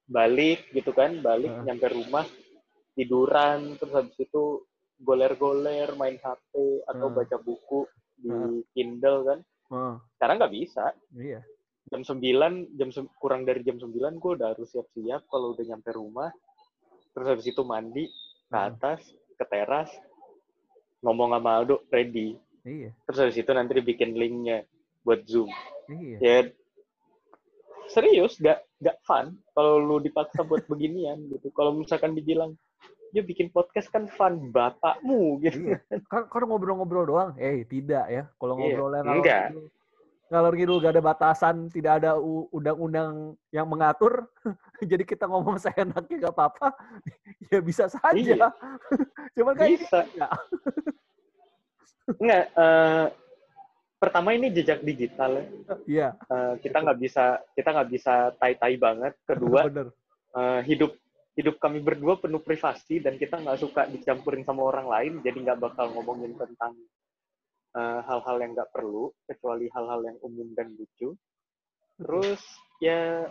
balik 0.10 0.74
gitu 0.74 0.89
kan, 0.98 1.22
balik 1.22 1.54
uh. 1.54 1.62
nyampe 1.62 1.86
rumah 1.94 2.26
tiduran 2.98 3.78
terus 3.78 3.94
habis 3.94 4.17
itu 4.17 4.65
goler-goler 5.02 5.94
main 5.98 6.17
HP 6.17 6.86
atau 6.89 7.08
uh. 7.10 7.13
baca 7.13 7.38
buku 7.38 7.86
di 8.17 8.34
uh. 8.34 8.62
Kindle 8.74 9.20
kan. 9.26 9.39
Uh. 9.70 9.96
Sekarang 10.17 10.41
nggak 10.41 10.54
bisa. 10.58 10.89
Iya. 11.13 11.46
Jam 11.91 12.08
9, 12.08 12.80
jam 12.80 12.89
kurang 13.20 13.44
dari 13.44 13.62
jam 13.67 13.76
9 13.76 13.91
gue 13.91 14.32
udah 14.39 14.56
harus 14.56 14.72
siap-siap 14.72 15.28
kalau 15.28 15.52
udah 15.52 15.65
nyampe 15.65 15.91
rumah 15.91 16.32
terus 17.12 17.28
habis 17.28 17.45
itu 17.47 17.62
mandi 17.63 18.08
ke 18.47 18.58
hmm. 18.58 18.67
atas 18.74 19.00
ke 19.36 19.45
teras 19.47 19.89
ngomong 21.02 21.34
sama 21.34 21.52
Aldo 21.62 21.84
ready 21.89 22.38
iya. 22.63 22.91
terus 23.08 23.19
habis 23.28 23.38
itu 23.39 23.52
nanti 23.52 23.78
dibikin 23.80 24.13
linknya 24.15 24.63
buat 25.02 25.26
zoom 25.26 25.50
iya. 25.89 26.17
ya 26.21 26.38
serius 27.91 28.39
gak 28.39 28.63
gak 28.80 28.97
fun 29.04 29.36
kalau 29.52 29.82
lu 29.82 29.97
dipaksa 30.00 30.45
buat 30.45 30.63
beginian 30.71 31.28
gitu 31.28 31.52
kalau 31.52 31.76
misalkan 31.76 32.15
dibilang 32.15 32.56
dia 33.12 33.28
bikin 33.28 33.52
podcast 33.52 33.91
kan 33.91 34.08
fun 34.08 34.54
bapakmu 34.56 35.43
gitu 35.43 35.76
iya. 35.76 35.78
kan 36.08 36.28
kan 36.32 36.43
ngobrol-ngobrol 36.47 37.04
doang 37.04 37.32
eh 37.36 37.67
tidak 37.67 38.08
ya 38.08 38.24
kalau 38.39 38.56
iya. 38.56 38.62
ngobrolnya 38.62 39.02
enggak 39.04 39.45
ngalor 40.32 40.56
ngidul 40.56 40.80
gak 40.80 40.96
ada 40.96 41.04
batasan, 41.04 41.67
tidak 41.67 42.00
ada 42.00 42.15
undang-undang 42.56 43.36
yang 43.52 43.67
mengatur, 43.67 44.32
jadi 44.91 45.04
kita 45.04 45.28
ngomong 45.28 45.60
seenaknya 45.60 46.32
gak 46.32 46.36
apa-apa, 46.39 46.72
ya 47.52 47.60
bisa 47.60 47.91
saja. 47.91 48.15
Iya. 48.15 48.48
Cuman 49.36 49.54
kan 49.60 49.67
bisa. 49.67 50.00
Ini, 50.08 50.15
ya. 50.15 50.28
Enggak, 52.15 52.46
uh, 52.56 53.06
pertama 54.00 54.32
ini 54.32 54.48
jejak 54.56 54.80
digital 54.88 55.36
ya. 55.36 55.46
Iya. 55.84 56.10
Uh, 56.32 56.54
kita 56.63 56.80
nggak 56.80 57.00
bisa 57.00 57.39
kita 57.52 57.70
nggak 57.76 57.89
bisa 57.91 58.13
tai-tai 58.39 58.80
banget. 58.80 59.13
Kedua, 59.28 59.67
Uh, 60.32 60.63
hidup 60.63 60.96
hidup 61.36 61.60
kami 61.60 61.84
berdua 61.84 62.15
penuh 62.15 62.39
privasi 62.39 63.04
dan 63.04 63.20
kita 63.20 63.36
nggak 63.36 63.60
suka 63.60 63.84
dicampurin 63.91 64.48
sama 64.48 64.63
orang 64.63 64.88
lain, 64.88 65.13
jadi 65.20 65.44
nggak 65.44 65.60
bakal 65.60 65.91
ngomongin 65.91 66.39
tentang 66.39 66.72
hal-hal 67.76 68.36
uh, 68.38 68.42
yang 68.42 68.52
nggak 68.52 68.72
perlu 68.76 69.12
kecuali 69.24 69.72
hal-hal 69.72 70.04
yang 70.04 70.18
umum 70.24 70.52
dan 70.52 70.76
lucu. 70.76 71.16
Terus 71.96 72.42
ya 72.84 73.30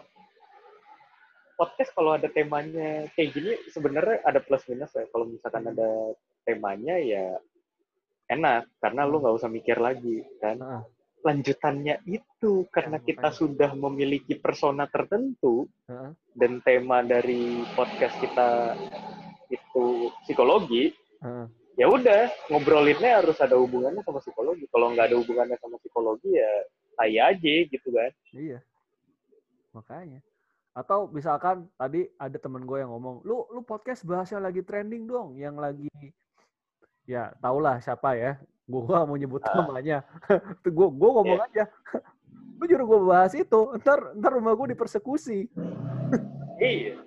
podcast 1.60 1.92
kalau 1.92 2.16
ada 2.16 2.32
temanya 2.32 3.04
kayak 3.12 3.30
gini 3.36 3.52
sebenarnya 3.68 4.24
ada 4.24 4.40
plus 4.40 4.64
minus 4.70 4.96
ya. 4.96 5.04
Kalau 5.12 5.28
misalkan 5.28 5.68
ada 5.68 6.16
temanya 6.48 6.96
ya 6.96 7.36
enak. 8.32 8.68
Karena 8.80 9.04
lu 9.04 9.20
nggak 9.20 9.36
usah 9.36 9.50
mikir 9.52 9.76
lagi 9.76 10.24
kan. 10.40 10.56
Lanjutannya 11.20 12.00
itu 12.08 12.64
karena 12.72 12.96
kita 12.96 13.28
sudah 13.28 13.76
memiliki 13.76 14.40
persona 14.40 14.88
tertentu 14.88 15.68
dan 16.32 16.64
tema 16.64 17.04
dari 17.04 17.60
podcast 17.76 18.16
kita 18.24 18.72
itu 19.52 20.08
psikologi 20.24 20.96
ya 21.80 21.88
udah 21.88 22.28
ngobrolinnya 22.52 23.24
harus 23.24 23.40
ada 23.40 23.56
hubungannya 23.56 24.04
sama 24.04 24.20
psikologi. 24.20 24.68
Kalau 24.68 24.92
nggak 24.92 25.08
ada 25.08 25.16
hubungannya 25.16 25.56
sama 25.56 25.80
psikologi 25.80 26.28
ya 26.36 26.52
saya 27.00 27.32
aja 27.32 27.54
gitu 27.72 27.88
kan. 27.88 28.12
Iya. 28.36 28.58
Makanya. 29.72 30.20
Atau 30.76 31.08
misalkan 31.08 31.72
tadi 31.80 32.04
ada 32.20 32.36
temen 32.36 32.68
gue 32.68 32.84
yang 32.84 32.92
ngomong 32.92 33.24
lu 33.24 33.48
lu 33.48 33.64
podcast 33.64 34.04
bahasnya 34.04 34.44
lagi 34.44 34.60
trending 34.60 35.08
dong 35.08 35.40
yang 35.40 35.56
lagi 35.56 35.88
ya 37.08 37.32
tau 37.40 37.56
lah 37.56 37.80
siapa 37.80 38.12
ya. 38.12 38.36
Gue 38.68 38.84
gak 38.84 39.08
mau 39.08 39.16
nyebut 39.16 39.40
ah. 39.48 39.64
namanya. 39.64 40.04
Gue 40.76 40.88
gue 40.92 41.10
ngomong 41.16 41.40
yeah. 41.40 41.64
aja. 41.64 41.64
Lu 42.60 42.68
juru 42.68 42.84
gue 42.92 43.00
bahas 43.08 43.32
itu 43.32 43.60
ntar 43.80 44.12
ntar 44.20 44.36
rumah 44.36 44.52
gue 44.52 44.76
dipersekusi. 44.76 45.48
Iya. 46.60 47.00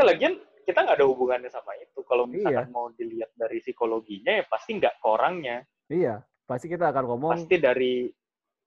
Lagian 0.00 0.40
kita 0.64 0.80
nggak 0.80 0.96
ada 0.96 1.04
hubungannya 1.04 1.52
sama 1.52 1.76
itu. 1.76 1.89
Kalau 2.10 2.26
misalkan 2.26 2.66
iya. 2.66 2.74
mau 2.74 2.90
dilihat 2.90 3.30
dari 3.38 3.62
psikologinya 3.62 4.42
ya 4.42 4.44
pasti 4.50 4.70
nggak 4.82 4.98
ke 4.98 5.06
orangnya. 5.06 5.62
Iya, 5.86 6.26
pasti 6.42 6.66
kita 6.66 6.90
akan 6.90 7.04
ngomong. 7.06 7.32
Pasti 7.38 7.56
dari 7.62 8.10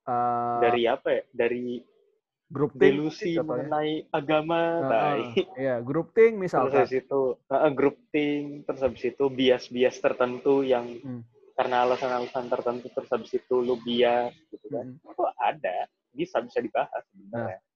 uh, 0.07 0.63
dari 0.63 0.87
apa 0.87 1.07
ya? 1.11 1.23
Dari 1.27 1.83
grup 2.47 2.71
delusi 2.79 3.35
mengenai 3.35 4.07
agama, 4.15 4.79
uh, 4.79 4.87
baik. 4.87 5.59
Iya, 5.59 5.75
grup 5.83 6.15
ting 6.15 6.39
misalnya. 6.39 6.71
Terus 6.71 6.87
habis 6.87 7.03
itu 7.03 7.21
uh, 7.35 7.71
grup 7.75 7.99
ting, 8.15 8.63
terus 8.63 8.79
habis 8.79 9.03
itu 9.03 9.25
bias-bias 9.27 9.99
tertentu 9.99 10.63
yang 10.63 10.87
hmm. 11.03 11.27
karena 11.59 11.83
alasan-alasan 11.83 12.47
tertentu 12.47 12.87
terus 12.95 13.11
habis 13.11 13.31
itu 13.35 13.55
lu 13.59 13.75
bias 13.83 14.31
gitu 14.55 14.71
kan. 14.71 14.87
Hmm. 14.87 15.11
Itu 15.11 15.27
ada, 15.35 15.91
bisa 16.15 16.39
bisa 16.39 16.63
dibahas 16.63 17.03
sebenarnya. 17.11 17.59
Nah, 17.59 17.71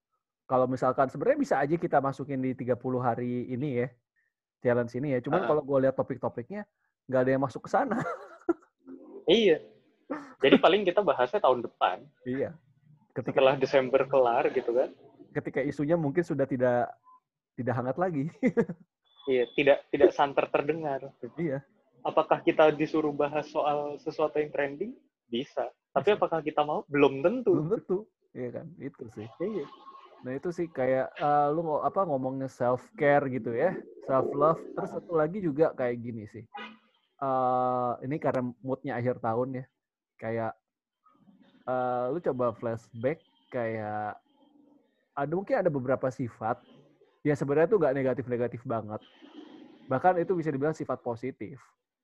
kalau 0.47 0.63
misalkan 0.63 1.11
sebenarnya 1.11 1.39
bisa 1.43 1.59
aja 1.59 1.75
kita 1.75 1.99
masukin 1.99 2.39
di 2.39 2.55
30 2.55 2.79
hari 3.03 3.51
ini 3.51 3.83
ya 3.83 3.91
challenge 4.61 4.93
ini 4.97 5.17
ya. 5.17 5.19
Cuman 5.23 5.43
uh. 5.43 5.47
kalau 5.47 5.61
gue 5.63 5.77
lihat 5.87 5.95
topik-topiknya 5.95 6.65
nggak 7.07 7.21
ada 7.23 7.31
yang 7.31 7.43
masuk 7.43 7.65
ke 7.65 7.69
sana. 7.71 7.97
iya. 9.29 9.63
Jadi 10.39 10.55
paling 10.59 10.87
kita 10.87 11.03
bahasnya 11.03 11.43
tahun 11.43 11.65
depan. 11.65 12.03
Iya. 12.23 12.55
Ketika, 13.11 13.33
Setelah 13.33 13.55
Desember 13.57 14.01
kelar 14.05 14.45
gitu 14.53 14.71
kan. 14.71 14.89
Ketika 15.33 15.59
isunya 15.65 15.97
mungkin 15.97 16.21
sudah 16.21 16.45
tidak 16.45 16.93
tidak 17.57 17.73
hangat 17.73 17.97
lagi. 17.97 18.29
iya, 19.31 19.49
tidak 19.57 19.83
tidak 19.89 20.11
santer 20.13 20.45
terdengar. 20.53 21.01
Iya. 21.35 21.65
Apakah 22.05 22.39
kita 22.45 22.71
disuruh 22.71 23.11
bahas 23.11 23.49
soal 23.49 23.97
sesuatu 23.99 24.37
yang 24.37 24.53
trending? 24.53 24.93
Bisa. 25.27 25.67
Tapi 25.91 26.13
apakah 26.15 26.39
kita 26.45 26.61
mau? 26.63 26.85
Belum 26.87 27.19
tentu. 27.25 27.51
Belum 27.57 27.73
tentu. 27.73 27.97
Iya 28.37 28.61
kan, 28.61 28.67
itu 28.77 29.03
sih. 29.17 29.27
Iya. 29.41 29.65
Nah 30.25 30.31
itu 30.33 30.49
sih 30.49 30.67
kayak 30.69 31.13
uh, 31.21 31.53
lu 31.53 31.61
apa 31.81 32.01
ngomongnya 32.07 32.49
self 32.49 32.81
care 32.97 33.25
gitu 33.29 33.53
ya, 33.53 33.77
self 34.09 34.29
love. 34.33 34.61
Terus 34.73 34.89
satu 34.93 35.13
lagi 35.13 35.43
juga 35.43 35.73
kayak 35.77 35.97
gini 36.01 36.25
sih. 36.29 36.43
Uh, 37.17 37.97
ini 38.05 38.21
karena 38.21 38.45
moodnya 38.61 38.97
akhir 38.97 39.21
tahun 39.21 39.61
ya. 39.61 39.65
Kayak 40.17 40.53
uh, 41.69 42.09
lu 42.13 42.19
coba 42.23 42.55
flashback 42.57 43.21
kayak 43.53 44.17
ada 45.17 45.33
mungkin 45.33 45.57
ada 45.57 45.69
beberapa 45.73 46.09
sifat 46.13 46.61
yang 47.25 47.37
sebenarnya 47.37 47.69
tuh 47.69 47.79
nggak 47.81 47.95
negatif-negatif 47.97 48.61
banget. 48.65 49.01
Bahkan 49.89 50.21
itu 50.21 50.33
bisa 50.37 50.49
dibilang 50.53 50.77
sifat 50.77 51.01
positif. 51.01 51.57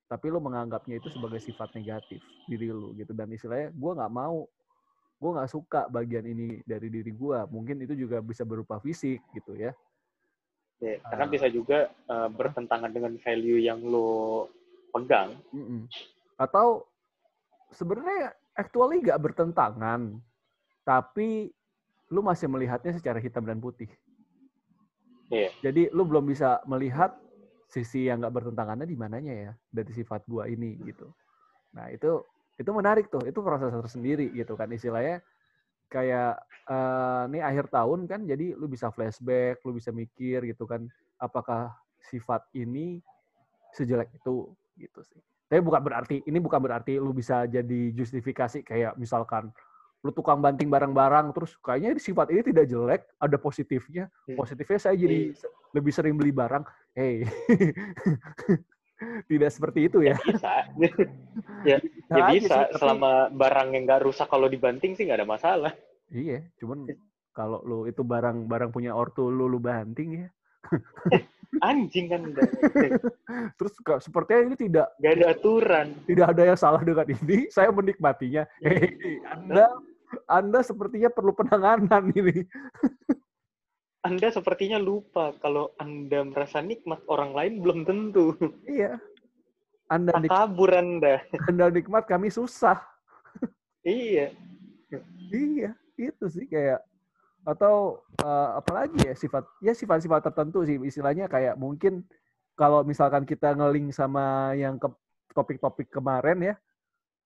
Tapi 0.09 0.29
lu 0.29 0.37
menganggapnya 0.37 1.01
itu 1.01 1.09
sebagai 1.09 1.41
sifat 1.41 1.73
negatif 1.73 2.21
diri 2.45 2.69
lu 2.69 2.93
gitu. 2.93 3.13
Dan 3.13 3.33
istilahnya 3.33 3.73
gue 3.73 3.91
nggak 3.97 4.13
mau 4.13 4.45
gue 5.23 5.31
nggak 5.39 5.51
suka 5.55 5.87
bagian 5.87 6.27
ini 6.27 6.59
dari 6.67 6.91
diri 6.91 7.15
gue 7.15 7.39
mungkin 7.47 7.79
itu 7.79 7.95
juga 7.95 8.19
bisa 8.19 8.43
berupa 8.43 8.83
fisik 8.83 9.23
gitu 9.31 9.55
ya. 9.55 9.71
Ya 10.83 10.99
karena 11.07 11.25
uh, 11.25 11.31
bisa 11.31 11.47
juga 11.47 11.87
uh, 12.11 12.27
bertentangan 12.27 12.91
dengan 12.91 13.15
value 13.23 13.63
yang 13.63 13.79
lo 13.79 14.51
pegang. 14.91 15.39
Atau 16.35 16.91
sebenarnya 17.71 18.35
actually 18.59 18.99
nggak 18.99 19.21
bertentangan 19.23 20.19
tapi 20.83 21.55
lu 22.11 22.19
masih 22.19 22.51
melihatnya 22.51 22.91
secara 22.91 23.23
hitam 23.23 23.47
dan 23.47 23.63
putih. 23.63 23.87
Yeah. 25.31 25.49
jadi 25.65 25.89
lu 25.95 26.05
belum 26.05 26.29
bisa 26.29 26.61
melihat 26.69 27.17
sisi 27.65 28.05
yang 28.05 28.21
nggak 28.21 28.43
bertentangannya 28.43 28.85
di 28.85 28.93
mananya 28.93 29.33
ya 29.33 29.51
dari 29.73 29.89
sifat 29.89 30.27
gua 30.29 30.45
ini 30.45 30.77
gitu. 30.85 31.09
Nah 31.73 31.89
itu 31.89 32.21
itu 32.57 32.69
menarik 32.69 33.09
tuh 33.09 33.23
itu 33.25 33.39
proses 33.41 33.73
tersendiri 33.73 34.29
gitu 34.33 34.53
kan. 34.53 34.69
Istilahnya 34.69 35.21
kayak 35.89 36.41
uh, 36.69 37.29
ini 37.29 37.39
akhir 37.41 37.69
tahun 37.69 38.09
kan 38.09 38.25
jadi 38.25 38.57
lu 38.57 38.65
bisa 38.65 38.89
flashback 38.89 39.61
lu 39.61 39.77
bisa 39.77 39.93
mikir 39.93 40.41
gitu 40.49 40.65
kan 40.65 40.89
apakah 41.21 41.69
sifat 42.09 42.41
ini 42.57 43.01
sejelek 43.73 44.09
itu 44.13 44.49
gitu 44.77 44.99
sih. 45.05 45.21
Tapi 45.49 45.61
bukan 45.61 45.81
berarti 45.85 46.25
ini 46.25 46.41
bukan 46.41 46.57
berarti 46.61 46.97
lu 46.97 47.13
bisa 47.13 47.45
jadi 47.45 47.93
justifikasi 47.93 48.65
kayak 48.65 48.97
misalkan 48.97 49.53
lu 50.03 50.11
tukang 50.11 50.43
banting 50.43 50.67
barang-barang 50.67 51.31
terus 51.31 51.55
kayaknya 51.63 51.95
sifat 51.95 52.27
ini 52.33 52.41
tidak 52.43 52.65
jelek 52.67 53.01
ada 53.21 53.37
positifnya. 53.39 54.09
Iya. 54.27 54.35
positifnya 54.35 54.79
saya 54.81 54.95
jadi 54.97 55.31
iya. 55.31 55.47
lebih 55.71 55.93
sering 55.93 56.17
beli 56.17 56.33
barang. 56.33 56.65
Hey 56.93 57.25
tidak 59.27 59.49
seperti 59.51 59.87
itu 59.91 60.03
ya. 60.03 60.15
Bisa. 60.21 60.67
ya, 61.69 61.77
ya 62.09 62.23
aja 62.27 62.31
bisa. 62.33 62.43
sih, 62.43 62.49
tapi- 62.49 62.79
Selama 62.79 63.11
barang 63.33 63.67
yang 63.73 63.83
nggak 63.87 64.03
rusak 64.03 64.27
kalau 64.27 64.47
dibanting 64.47 64.93
sih 64.93 65.07
nggak 65.07 65.23
ada 65.23 65.29
masalah. 65.29 65.71
Iya, 66.13 66.45
cuman 66.61 66.85
kalau 67.33 67.65
lu 67.65 67.89
itu 67.89 68.05
barang 68.05 68.45
barang 68.45 68.69
punya 68.69 68.93
ortu 68.93 69.27
lu 69.27 69.49
lu 69.49 69.57
banting 69.57 70.25
ya. 70.25 70.27
Anjing 71.61 72.09
kan. 72.09 72.21
Terus 73.61 73.73
sepertinya 74.01 74.41
ini 74.41 74.55
tidak 74.57 74.87
Gak 74.97 75.13
ada 75.21 75.27
aturan. 75.37 75.87
tidak 76.09 76.33
ada 76.33 76.43
yang 76.49 76.57
salah 76.57 76.81
dengan 76.81 77.05
ini. 77.05 77.45
Saya 77.53 77.69
menikmatinya. 77.69 78.49
Hei, 78.57 79.21
Anda 79.29 79.69
Anda 80.25 80.59
sepertinya 80.65 81.13
perlu 81.13 81.33
penanganan 81.33 82.09
ini. 82.13 82.45
Anda 84.03 84.27
sepertinya 84.35 84.75
lupa 84.83 85.31
kalau 85.39 85.71
Anda 85.79 86.27
merasa 86.27 86.59
nikmat, 86.59 86.99
orang 87.07 87.31
lain 87.31 87.53
belum 87.63 87.79
tentu. 87.87 88.35
Iya. 88.67 88.99
Anda 89.87 90.19
nik 90.19 90.27
Kabur 90.27 90.75
Anda. 90.75 91.23
Anda 91.47 91.71
nikmat, 91.71 92.03
kami 92.03 92.27
susah. 92.27 92.83
Iya. 93.83 94.31
Iya, 95.31 95.71
itu 95.99 96.25
sih 96.31 96.47
kayak 96.47 96.83
atau 97.43 97.99
eh, 98.23 98.49
apalagi 98.55 99.03
ya 99.03 99.11
sifat 99.19 99.43
ya 99.59 99.75
sifat-sifat 99.75 100.31
tertentu 100.31 100.63
sih 100.63 100.79
istilahnya 100.79 101.27
kayak 101.27 101.59
mungkin 101.59 102.07
kalau 102.55 102.87
misalkan 102.87 103.27
kita 103.27 103.51
ngeling 103.51 103.91
sama 103.91 104.55
yang 104.55 104.79
ke 104.79 104.87
topik-topik 105.35 105.91
kemarin 105.91 106.39
ya 106.39 106.55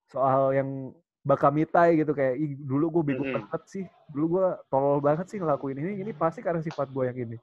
soal 0.10 0.58
yang 0.58 0.90
bakamitai 1.28 2.00
gitu 2.00 2.16
kayak 2.16 2.40
Ih, 2.40 2.56
dulu 2.56 2.88
gue 3.00 3.04
bingung 3.12 3.28
Mm-mm. 3.28 3.44
banget 3.44 3.62
sih 3.68 3.84
dulu 4.08 4.40
gue 4.40 4.48
tolol 4.72 5.04
banget 5.04 5.28
sih 5.28 5.38
ngelakuin 5.44 5.76
ini 5.76 6.00
ini 6.00 6.12
pasti 6.16 6.40
karena 6.40 6.64
sifat 6.64 6.88
gue 6.88 7.04
yang 7.04 7.18
ini 7.20 7.38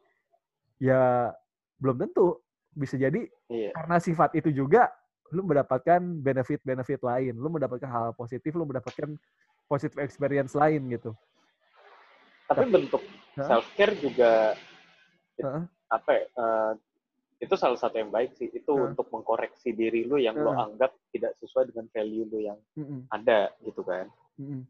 ya 0.81 1.29
belum 1.77 2.01
tentu 2.01 2.41
bisa 2.73 2.97
jadi 2.97 3.29
Iya. 3.53 3.77
karena 3.77 4.01
sifat 4.01 4.33
itu 4.41 4.49
juga 4.49 4.89
lu 5.31 5.45
mendapatkan 5.45 6.01
benefit-benefit 6.01 7.05
lain 7.05 7.37
lu 7.37 7.53
mendapatkan 7.53 7.87
hal 7.87 8.17
positif 8.17 8.57
lu 8.57 8.65
mendapatkan 8.65 9.21
positive 9.69 10.01
experience 10.01 10.57
lain 10.57 10.81
gitu 10.89 11.13
Tapi 12.49 12.65
bentuk 12.69 13.05
Hah? 13.37 13.47
self 13.61 13.69
care 13.77 13.93
juga 14.01 14.57
Heeh. 15.37 15.63
apa 15.93 16.11
ya? 16.13 16.25
eh, 16.25 16.73
itu 17.43 17.55
salah 17.59 17.79
satu 17.79 17.99
yang 17.99 18.11
baik 18.15 18.35
sih. 18.39 18.49
Itu 18.51 18.75
Heeh. 18.75 18.95
untuk 18.95 19.11
mengkoreksi 19.11 19.75
diri 19.75 20.07
lu 20.07 20.17
yang 20.21 20.39
lo 20.39 20.55
Heeh. 20.55 20.65
anggap 20.71 20.93
tidak 21.11 21.35
sesuai 21.43 21.71
dengan 21.73 21.87
value 21.91 22.27
lu 22.31 22.39
yang 22.43 22.59
Mm-mm, 22.79 23.01
ada 23.11 23.51
gitu 23.63 23.83
kan. 23.83 24.07
mm-mm. 24.39 24.63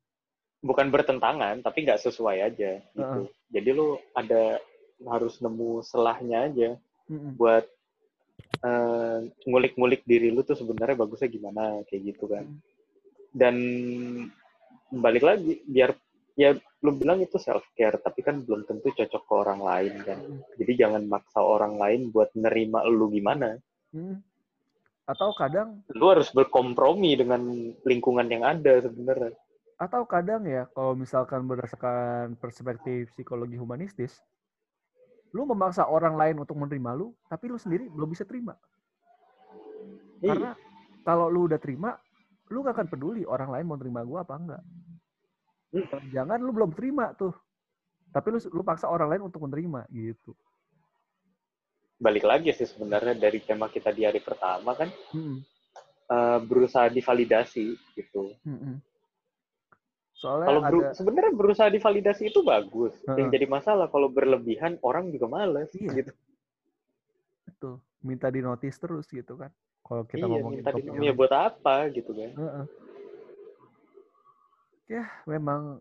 Bukan 0.65 0.89
bertentangan, 0.89 1.61
tapi 1.61 1.85
nggak 1.85 2.01
sesuai 2.01 2.37
aja 2.41 2.81
gitu. 2.97 3.21
Jadi 3.53 3.69
lu 3.77 4.01
ada 4.17 4.59
harus 5.05 5.37
nemu 5.45 5.85
selahnya 5.85 6.39
aja 6.49 6.71
Mm-mm. 7.13 7.37
buat 7.37 7.69
eh, 8.65 9.19
ngulik-ngulik 9.45 10.03
diri 10.09 10.33
lu 10.33 10.41
tuh 10.41 10.57
sebenarnya 10.57 10.97
bagusnya 10.97 11.29
gimana 11.29 11.85
kayak 11.89 12.17
gitu 12.17 12.25
kan. 12.31 12.49
Hmm. 12.49 12.61
Dan 13.35 13.57
balik 14.95 15.27
lagi 15.27 15.59
biar 15.67 15.91
ya 16.39 16.55
lu 16.85 16.93
bilang 16.93 17.17
itu 17.19 17.41
self 17.41 17.65
care 17.73 17.97
tapi 17.97 18.21
kan 18.21 18.45
belum 18.45 18.69
tentu 18.69 18.93
cocok 18.93 19.23
ke 19.25 19.33
orang 19.33 19.61
lain 19.65 19.95
kan. 20.05 20.19
Mm. 20.21 20.41
Jadi 20.61 20.73
jangan 20.77 21.03
maksa 21.09 21.41
orang 21.41 21.81
lain 21.81 22.13
buat 22.13 22.29
nerima 22.37 22.85
lu 22.85 23.09
gimana. 23.09 23.57
Mm. 23.97 24.21
Atau 25.09 25.33
kadang 25.33 25.81
Lu 25.97 26.13
harus 26.13 26.29
berkompromi 26.31 27.17
dengan 27.17 27.41
lingkungan 27.83 28.29
yang 28.29 28.45
ada 28.45 28.85
sebenarnya. 28.85 29.33
atau 29.75 30.07
kadang 30.07 30.47
ya 30.47 30.71
kalau 30.71 30.95
misalkan 30.95 31.51
berdasarkan 31.51 32.39
perspektif 32.39 33.11
psikologi 33.11 33.59
humanistis 33.59 34.23
lu 35.35 35.43
memaksa 35.51 35.91
orang 35.91 36.15
lain 36.15 36.39
untuk 36.39 36.55
menerima 36.55 36.95
lu 36.95 37.11
tapi 37.27 37.51
lu 37.51 37.59
sendiri 37.59 37.91
belum 37.91 38.07
bisa 38.07 38.23
terima 38.23 38.55
Iya. 40.23 40.31
karena 40.31 40.51
kalau 41.03 41.27
lu 41.27 41.51
udah 41.51 41.59
terima 41.59 41.99
lu 42.49 42.63
gak 42.63 42.79
akan 42.79 42.87
peduli 42.87 43.27
orang 43.27 43.51
lain 43.51 43.67
mau 43.67 43.75
terima 43.75 44.07
gua 44.07 44.23
apa 44.23 44.35
enggak 44.39 44.63
Hmm. 45.75 46.07
jangan 46.09 46.39
lu 46.39 46.51
belum 46.51 46.71
terima 46.71 47.11
tuh 47.13 47.35
tapi 48.09 48.31
lu 48.31 48.39
lu 48.49 48.63
paksa 48.63 48.87
orang 48.87 49.11
lain 49.11 49.23
untuk 49.25 49.43
menerima 49.43 49.91
gitu 49.91 50.31
Balik 51.95 52.23
lagi 52.23 52.51
sih 52.51 52.63
sebenarnya 52.65 53.15
dari 53.15 53.39
tema 53.39 53.67
kita 53.67 53.89
di 53.89 54.03
hari 54.03 54.19
pertama 54.19 54.75
kan 54.75 54.91
Mm-mm. 55.11 55.39
eh, 56.07 56.39
berusaha 56.41 56.87
divalidasi 56.87 57.67
gitu. 57.95 58.35
Mm-mm. 58.43 58.83
soalnya 60.13 60.47
Kalau 60.47 60.61
ada 60.61 60.69
beru- 60.69 60.91
sebenarnya 60.93 61.33
berusaha 61.33 61.69
divalidasi 61.69 62.29
itu 62.29 62.41
bagus. 62.41 62.93
Yang 63.05 63.19
Heeh. 63.21 63.33
jadi 63.33 63.47
masalah 63.47 63.87
kalau 63.87 64.07
berlebihan 64.09 64.75
orang 64.81 65.09
juga 65.09 65.27
males 65.29 65.71
Iya. 65.73 65.91
gitu. 65.97 66.13
itu 67.47 67.71
minta 68.01 68.27
di 68.29 68.41
notice 68.41 68.77
terus 68.77 69.07
gitu 69.07 69.35
kan 69.35 69.49
kalau 69.81 70.03
kita 70.05 70.23
iya, 70.23 70.33
ngomongin 70.35 70.61
tadi 70.61 70.81
topik 70.81 70.93
ya 70.93 71.03
yang- 71.05 71.17
buat 71.17 71.33
apa 71.33 71.77
gitu 71.91 72.11
kan. 72.11 72.31
Heeh. 72.33 72.65
Ya, 74.85 75.09
memang 75.25 75.81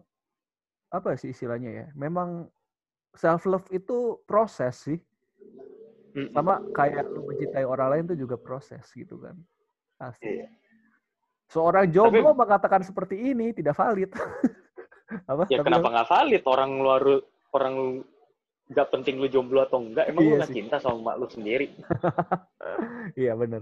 apa 0.87 1.15
sih 1.19 1.35
istilahnya 1.35 1.69
ya? 1.71 1.87
Memang 1.97 2.47
self 3.13 3.43
love 3.49 3.67
itu 3.73 4.19
proses 4.23 4.75
sih. 4.79 4.99
Sama 6.29 6.61
kayak 6.71 7.09
lu 7.13 7.25
mencintai 7.25 7.65
orang 7.65 7.89
lain 7.89 8.05
itu 8.13 8.25
juga 8.25 8.37
proses 8.37 8.85
gitu 8.93 9.17
kan. 9.17 9.35
Pasti. 9.97 10.29
Iya. 10.29 10.47
Seorang 11.49 11.89
jomblo 11.93 12.33
mengatakan 12.33 12.81
seperti 12.81 13.17
ini 13.33 13.53
tidak 13.53 13.77
valid. 13.77 14.09
apa? 15.31 15.45
Ya 15.49 15.61
Tapi 15.61 15.67
kenapa 15.67 15.87
apa? 15.89 15.93
nggak 15.93 16.09
valid 16.09 16.43
orang 16.47 16.69
lu 16.81 16.89
harus 16.89 17.19
orang 17.53 17.75
nggak 18.71 18.87
penting 18.89 19.19
lu 19.19 19.27
jomblo 19.27 19.61
atau 19.61 19.83
enggak 19.83 20.07
emang 20.09 20.23
Iya 20.23 20.31
lu 20.31 20.35
nggak 20.39 20.55
cinta 20.55 20.75
sama 20.79 21.13
mak 21.13 21.15
lu 21.19 21.27
sendiri 21.29 21.67
Iya 23.19 23.35
benar. 23.35 23.61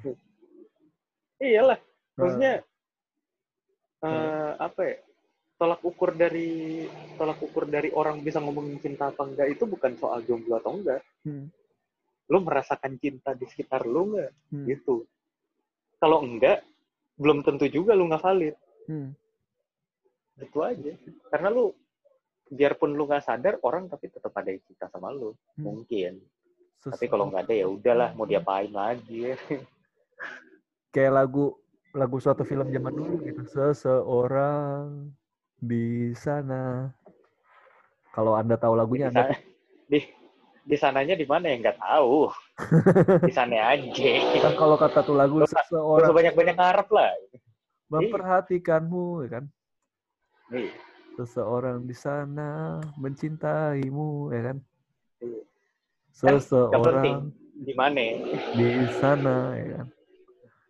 iyalah 1.42 1.80
Heeh. 1.82 2.22
maksudnya 2.22 2.54
eh, 4.06 4.52
apa 4.62 4.82
ya 4.86 4.96
tolak 5.62 5.86
ukur 5.86 6.18
dari 6.18 6.90
tolak 7.22 7.38
ukur 7.38 7.70
dari 7.70 7.94
orang 7.94 8.26
bisa 8.26 8.42
ngomongin 8.42 8.82
cinta 8.82 9.14
apa 9.14 9.30
enggak 9.30 9.46
itu 9.54 9.70
bukan 9.70 9.94
soal 9.94 10.26
jomblo 10.26 10.58
atau 10.58 10.74
enggak. 10.74 11.06
Hmm, 11.22 11.54
lu 12.34 12.42
merasakan 12.42 12.98
cinta 12.98 13.38
di 13.38 13.46
sekitar 13.46 13.86
lu 13.86 14.10
enggak? 14.10 14.34
Hmm, 14.50 14.66
gitu. 14.66 15.06
Kalau 16.02 16.26
enggak 16.26 16.66
belum 17.14 17.46
tentu 17.46 17.70
juga 17.70 17.94
lu 17.94 18.10
nggak 18.10 18.26
valid. 18.26 18.58
Hmm. 18.90 19.14
itu 20.42 20.58
aja. 20.66 20.98
Karena 21.30 21.54
lu 21.54 21.70
biarpun 22.50 22.98
lu 22.98 23.06
nggak 23.06 23.22
sadar 23.22 23.62
orang 23.62 23.86
tapi 23.86 24.10
tetap 24.10 24.34
ada 24.34 24.50
yang 24.50 24.66
cinta 24.66 24.90
sama 24.90 25.14
lu. 25.14 25.38
Hmm. 25.62 25.62
mungkin. 25.62 26.18
Tapi 26.82 27.06
Sesu- 27.06 27.12
kalau 27.14 27.30
nggak 27.30 27.46
ada 27.46 27.54
ya 27.54 27.70
udahlah 27.70 28.10
mau 28.18 28.26
diapain 28.26 28.74
lagi? 28.74 29.38
Kayak 30.90 31.14
lagu 31.22 31.54
lagu 31.94 32.18
suatu 32.18 32.42
film 32.42 32.74
zaman 32.74 32.98
dulu 32.98 33.22
gitu. 33.22 33.46
Seseorang 33.46 35.14
di 35.62 36.12
sana. 36.18 36.90
Kalau 38.12 38.34
Anda 38.36 38.58
tahu 38.58 38.74
lagunya 38.76 39.08
di, 39.08 39.16
Anda 39.16 39.32
sana, 39.32 39.36
di 39.88 40.00
di 40.62 40.76
sananya 40.76 41.16
di 41.16 41.26
mana? 41.30 41.46
Ya 41.48 41.56
nggak 41.62 41.80
tahu. 41.80 42.28
Di 43.30 43.34
sana 43.34 43.74
aja. 43.74 44.12
Kan 44.38 44.54
kalau 44.54 44.78
kata 44.78 45.02
tuh 45.02 45.18
lagu 45.18 45.42
Gak 45.42 45.50
seseorang 45.50 46.14
banyak-banyak 46.14 46.54
ngarep 46.54 46.90
lah. 46.94 47.10
Memperhatikanmu 47.90 49.26
ya 49.26 49.30
kan? 49.40 49.46
Iya. 50.52 50.72
seseorang 51.12 51.84
di 51.88 51.96
sana 51.96 52.80
mencintaimu 53.00 54.32
ya 54.36 54.42
kan? 54.52 54.58
Iya. 55.24 55.42
Kan 56.22 56.36
seseorang 56.38 57.34
di 57.62 57.74
mana. 57.74 58.02
di 58.54 58.68
sana 59.02 59.36
ya 59.58 59.66
kan? 59.82 59.88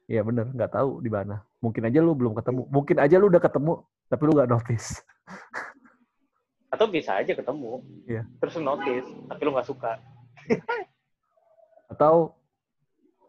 Iya 0.07 0.21
bener. 0.23 0.45
Nggak 0.55 0.71
tahu 0.71 1.03
di 1.03 1.11
mana. 1.11 1.43
Mungkin 1.59 1.83
aja 1.87 1.99
lu 1.99 2.15
belum 2.15 2.33
ketemu. 2.35 2.61
Mungkin 2.71 2.97
aja 2.99 3.15
lu 3.19 3.27
udah 3.27 3.43
ketemu 3.43 3.73
tapi 4.11 4.21
lu 4.27 4.35
nggak 4.35 4.51
notice. 4.51 4.99
Atau 6.67 6.91
bisa 6.91 7.15
aja 7.15 7.31
ketemu. 7.31 7.79
Iya. 8.03 8.27
terus 8.43 8.59
lu 8.59 8.63
notice 8.67 9.07
tapi 9.31 9.41
lu 9.41 9.55
nggak 9.55 9.67
suka. 9.71 9.95
Atau 11.91 12.35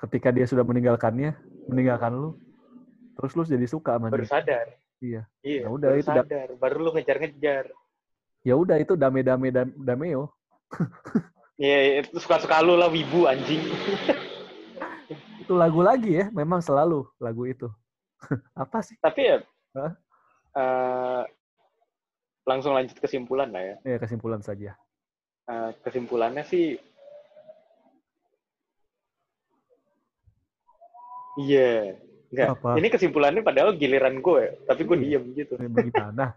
ketika 0.02 0.34
dia 0.34 0.46
sudah 0.50 0.66
meninggalkannya 0.66 1.38
meninggalkan 1.70 2.10
lu 2.12 2.34
terus 3.14 3.38
lu 3.38 3.46
jadi 3.46 3.66
suka 3.70 3.94
sama 3.94 4.10
baru 4.10 4.26
dia. 4.26 4.32
sadar. 4.34 4.66
Iya. 4.98 5.22
iya 5.42 5.62
Ya 5.66 5.70
udah, 5.70 5.88
baru 5.94 6.00
itu 6.02 6.10
sadar. 6.10 6.48
Baru 6.58 6.76
lu 6.82 6.90
ngejar-ngejar. 6.94 7.64
Ya 8.42 8.54
udah 8.58 8.76
itu 8.82 8.98
dame 8.98 9.22
dame 9.22 9.54
dam- 9.54 9.76
dameo 9.78 10.34
Iya, 11.62 12.02
itu 12.02 12.18
suka-suka 12.18 12.58
lu 12.58 12.74
lah 12.74 12.90
wibu 12.90 13.30
anjing. 13.30 13.62
itu 15.38 15.52
lagu 15.54 15.78
lagi 15.78 16.18
ya 16.18 16.26
memang 16.34 16.58
selalu 16.58 17.06
lagu 17.22 17.46
itu. 17.46 17.70
Apa 18.58 18.82
sih? 18.82 18.98
Tapi 18.98 19.20
ya 19.22 19.36
Hah? 19.78 19.94
Eh, 20.52 21.22
langsung 22.42 22.74
lanjut 22.74 22.98
kesimpulan 22.98 23.48
lah 23.54 23.62
ya. 23.62 23.76
ya 23.86 23.96
kesimpulan 23.98 24.42
saja 24.42 24.74
Eh, 25.42 25.70
kesimpulannya 25.82 26.46
sih 26.46 26.78
Iya. 31.32 31.96
Enggak. 32.32 32.48
Apa? 32.60 32.70
Ini 32.76 32.88
kesimpulannya 32.92 33.42
padahal 33.44 33.76
giliran 33.76 34.20
gue, 34.20 34.44
tapi 34.68 34.84
gue 34.84 34.96
Iya. 35.00 35.20
diem 35.20 35.24
gitu. 35.36 35.54
Bagaimana 35.56 36.36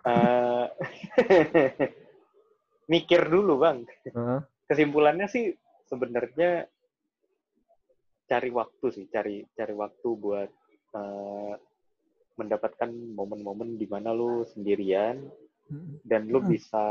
Eh, 0.00 0.64
mikir 2.92 3.28
dulu, 3.28 3.60
Bang. 3.60 3.84
Kesimpulannya 4.64 5.28
sih 5.28 5.52
sebenarnya 5.84 6.64
cari 8.24 8.48
waktu 8.48 8.86
sih, 8.96 9.04
cari 9.12 9.44
cari 9.52 9.74
waktu 9.76 10.08
buat 10.16 10.48
uh, 10.96 11.52
mendapatkan 12.38 12.90
momen-momen 12.90 13.78
di 13.80 13.86
mana 13.90 14.14
lu 14.14 14.44
sendirian 14.46 15.18
Mm. 15.70 16.02
dan 16.02 16.26
lu 16.26 16.42
bisa 16.42 16.82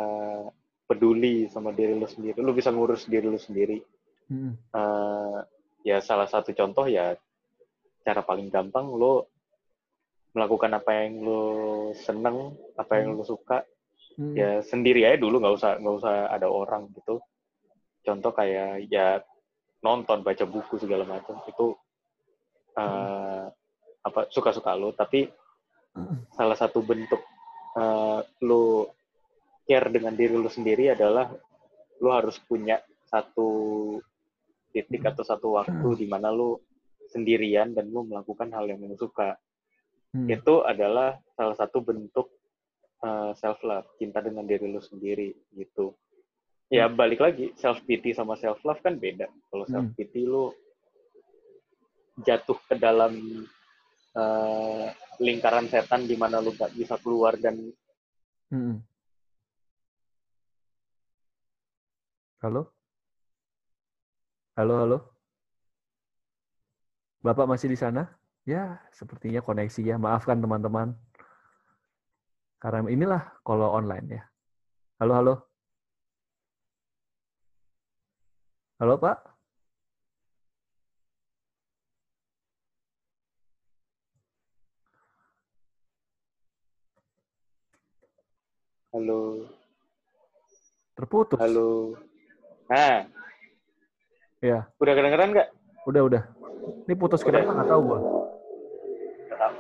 peduli 0.88 1.52
sama 1.52 1.76
diri 1.76 2.00
lu 2.00 2.08
sendiri, 2.08 2.40
lu 2.40 2.56
bisa 2.56 2.72
ngurus 2.72 3.12
diri 3.12 3.28
lu 3.28 3.36
sendiri. 3.36 3.84
Mm. 4.32 4.56
Uh, 4.72 5.44
ya 5.84 6.00
salah 6.00 6.32
satu 6.32 6.56
contoh 6.56 6.88
ya 6.88 7.12
cara 8.08 8.24
paling 8.24 8.48
gampang 8.48 8.88
lu 8.88 9.20
melakukan 10.32 10.80
apa 10.80 10.92
yang 10.96 11.20
lu 11.20 11.42
seneng, 11.92 12.56
apa 12.80 13.04
yang 13.04 13.20
lu 13.20 13.28
suka, 13.28 13.68
Mm. 14.16 14.34
ya 14.40 14.52
sendiri 14.64 15.04
aja 15.04 15.20
dulu 15.20 15.44
nggak 15.44 15.56
usah 15.60 15.72
nggak 15.76 15.96
usah 16.00 16.16
ada 16.32 16.48
orang 16.48 16.88
gitu. 16.96 17.20
Contoh 18.00 18.32
kayak 18.32 18.88
ya 18.88 19.20
nonton, 19.84 20.24
baca 20.24 20.48
buku 20.48 20.80
segala 20.80 21.04
macam 21.04 21.36
itu 21.52 21.76
uh, 22.80 23.29
apa 24.10 24.28
suka-suka 24.34 24.74
lu, 24.76 24.92
tapi 24.94 25.30
salah 26.34 26.58
satu 26.58 26.82
bentuk 26.86 27.22
uh, 27.78 28.22
lu 28.46 28.86
care 29.66 29.90
dengan 29.94 30.14
diri 30.18 30.34
lu 30.34 30.50
sendiri 30.50 30.94
adalah 30.94 31.30
lu 32.00 32.10
harus 32.10 32.38
punya 32.42 32.82
satu 33.10 33.50
titik 34.74 35.02
atau 35.06 35.26
satu 35.26 35.58
waktu 35.58 35.88
di 35.98 36.06
mana 36.06 36.30
lu 36.30 36.58
sendirian 37.10 37.74
dan 37.74 37.90
lu 37.90 38.06
melakukan 38.06 38.54
hal 38.54 38.70
yang 38.70 38.82
lu 38.86 38.94
suka. 38.98 39.38
Mm. 40.14 40.30
Itu 40.30 40.62
adalah 40.66 41.18
salah 41.34 41.58
satu 41.58 41.82
bentuk 41.82 42.30
uh, 43.02 43.34
self 43.34 43.62
love, 43.66 43.90
cinta 43.98 44.22
dengan 44.22 44.46
diri 44.46 44.70
lu 44.70 44.82
sendiri 44.82 45.34
gitu. 45.58 45.98
Ya 46.70 46.86
balik 46.86 47.18
lagi 47.18 47.50
self 47.58 47.82
pity 47.90 48.14
sama 48.14 48.38
self 48.38 48.62
love 48.62 48.82
kan 48.86 49.02
beda. 49.02 49.26
Kalau 49.50 49.66
Hmm. 49.66 49.74
self 49.74 49.88
pity 49.98 50.22
lu 50.30 50.54
jatuh 52.22 52.58
ke 52.70 52.78
dalam 52.78 53.18
uh, 54.16 54.90
lingkaran 55.20 55.68
setan 55.68 56.08
di 56.08 56.16
mana 56.16 56.40
lu 56.40 56.56
gak 56.56 56.74
bisa 56.74 56.96
keluar 57.02 57.36
dan 57.38 57.74
Mm. 58.50 58.82
Halo? 62.42 62.74
Halo, 64.58 64.74
halo? 64.82 64.98
Bapak 67.22 67.46
masih 67.46 67.70
di 67.70 67.78
sana? 67.78 68.10
Ya, 68.42 68.82
sepertinya 68.90 69.46
koneksi 69.46 69.86
ya. 69.86 70.02
Maafkan 70.02 70.42
teman-teman. 70.42 70.98
Karena 72.58 72.90
inilah 72.90 73.22
kalau 73.46 73.70
online 73.70 74.18
ya. 74.18 74.24
Halo, 74.98 75.14
halo? 75.14 75.34
Halo, 78.82 78.98
Pak? 78.98 79.39
Halo, 89.00 89.48
Terputus. 90.92 91.40
halo. 91.40 91.96
Nah, 92.68 93.08
Ya, 94.40 94.68
udah 94.76 94.94
kedengeran 94.96 95.32
nggak? 95.32 95.48
udah, 95.88 96.02
udah. 96.04 96.24
Ini 96.84 96.96
putus 96.96 97.24
Udah. 97.24 97.44
kenapa? 97.44 97.52
Nggak 97.56 97.70
tahu 97.72 97.82
gua. 97.84 98.00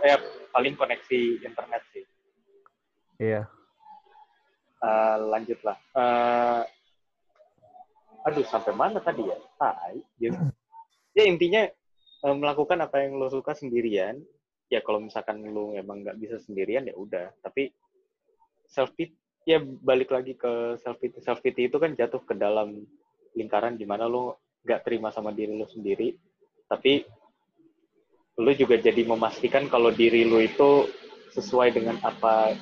Eh, 0.04 0.20
paling 0.52 0.76
koneksi 0.76 1.20
internet 1.40 1.84
sih. 1.92 2.04
Iya. 3.20 3.48
Eh, 4.80 5.18
lanjutlah. 5.24 5.76
Eh, 5.76 6.62
aduh, 8.24 8.44
sampai 8.48 8.72
mana 8.76 9.00
tadi 9.00 9.24
ya? 9.24 9.36
Tai. 9.56 10.00
Ya, 10.20 10.32
ya 11.20 11.24
intinya 11.28 11.64
eh, 12.24 12.36
melakukan 12.36 12.80
apa 12.84 13.04
yang 13.04 13.16
lo 13.16 13.32
suka 13.32 13.56
sendirian. 13.56 14.20
Ya 14.68 14.80
kalau 14.84 15.00
misalkan 15.00 15.44
lo 15.48 15.76
emang 15.76 16.04
nggak 16.04 16.20
bisa 16.20 16.40
sendirian 16.40 16.88
ya 16.88 16.96
udah. 16.96 17.36
Tapi 17.40 17.72
self 18.70 18.96
ya 19.50 19.58
balik 19.66 20.14
lagi 20.14 20.38
ke 20.38 20.78
self 20.78 21.02
pity. 21.02 21.18
Self 21.26 21.42
pity 21.42 21.74
itu 21.74 21.82
kan 21.82 21.98
jatuh 21.98 22.22
ke 22.22 22.38
dalam 22.38 22.86
lingkaran 23.34 23.74
di 23.74 23.90
mana 23.90 24.06
lo 24.06 24.38
nggak 24.62 24.86
terima 24.86 25.10
sama 25.10 25.34
diri 25.34 25.58
lo 25.58 25.66
sendiri. 25.66 26.14
Tapi 26.70 27.02
lo 28.38 28.52
juga 28.54 28.78
jadi 28.78 29.02
memastikan 29.10 29.66
kalau 29.66 29.90
diri 29.90 30.22
lo 30.22 30.38
itu 30.38 30.86
sesuai 31.34 31.74
dengan 31.74 31.98
apa 32.06 32.54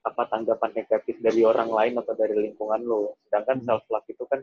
apa 0.00 0.22
tanggapan 0.32 0.72
negatif 0.72 1.20
dari 1.20 1.44
orang 1.44 1.68
lain 1.68 2.00
atau 2.00 2.16
dari 2.16 2.32
lingkungan 2.40 2.80
lo. 2.88 3.20
Sedangkan 3.28 3.60
Hmm. 3.60 3.66
self 3.68 3.84
love 3.92 4.08
itu 4.08 4.24
kan 4.24 4.40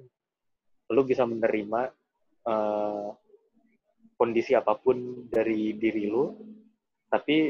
lo 0.93 1.01
bisa 1.01 1.26
menerima 1.26 1.82
eh, 2.45 3.09
kondisi 4.22 4.53
apa 4.53 4.78
pun 4.78 5.26
dari 5.34 5.74
diri 5.74 6.05
lo, 6.05 6.38
tapi 7.09 7.49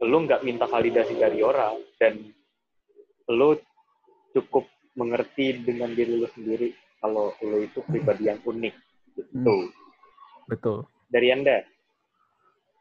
lo 0.00 0.18
nggak 0.24 0.40
minta 0.40 0.64
validasi 0.64 1.20
dari 1.20 1.44
orang 1.44 1.76
dan 2.00 2.35
lo 3.30 3.58
cukup 4.34 4.66
mengerti 4.96 5.60
dengan 5.64 5.92
diri 5.92 6.16
lo 6.16 6.28
sendiri 6.32 6.72
kalau 7.02 7.32
lo 7.42 7.58
itu 7.60 7.82
pribadi 7.84 8.30
yang 8.30 8.40
unik 8.42 8.74
gitu. 9.16 9.70
Betul. 10.46 10.86
Dari 11.10 11.28
anda? 11.34 11.62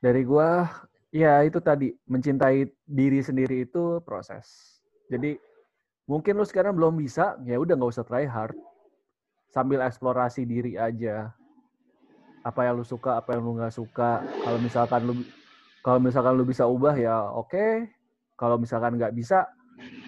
Dari 0.02 0.22
gua, 0.22 0.70
ya 1.10 1.42
itu 1.42 1.58
tadi 1.64 1.94
mencintai 2.06 2.70
diri 2.86 3.20
sendiri 3.26 3.66
itu 3.66 4.02
proses. 4.06 4.78
Jadi 5.10 5.38
mungkin 6.06 6.38
lu 6.38 6.46
sekarang 6.46 6.78
belum 6.78 6.98
bisa, 7.02 7.38
ya 7.46 7.58
udah 7.58 7.74
nggak 7.74 7.94
usah 7.96 8.06
try 8.06 8.26
hard. 8.30 8.54
Sambil 9.50 9.82
eksplorasi 9.82 10.44
diri 10.46 10.76
aja. 10.76 11.32
Apa 12.46 12.70
yang 12.70 12.78
lu 12.78 12.86
suka, 12.86 13.18
apa 13.18 13.34
yang 13.34 13.42
lu 13.48 13.58
nggak 13.58 13.74
suka. 13.74 14.22
Kalau 14.22 14.60
misalkan 14.62 15.02
lu 15.10 15.14
kalau 15.82 16.00
misalkan 16.02 16.34
lu 16.38 16.46
bisa 16.46 16.70
ubah 16.70 16.94
ya 16.98 17.30
oke. 17.34 17.90
Kalau 18.36 18.60
misalkan 18.60 19.00
nggak 19.00 19.16
bisa, 19.16 19.48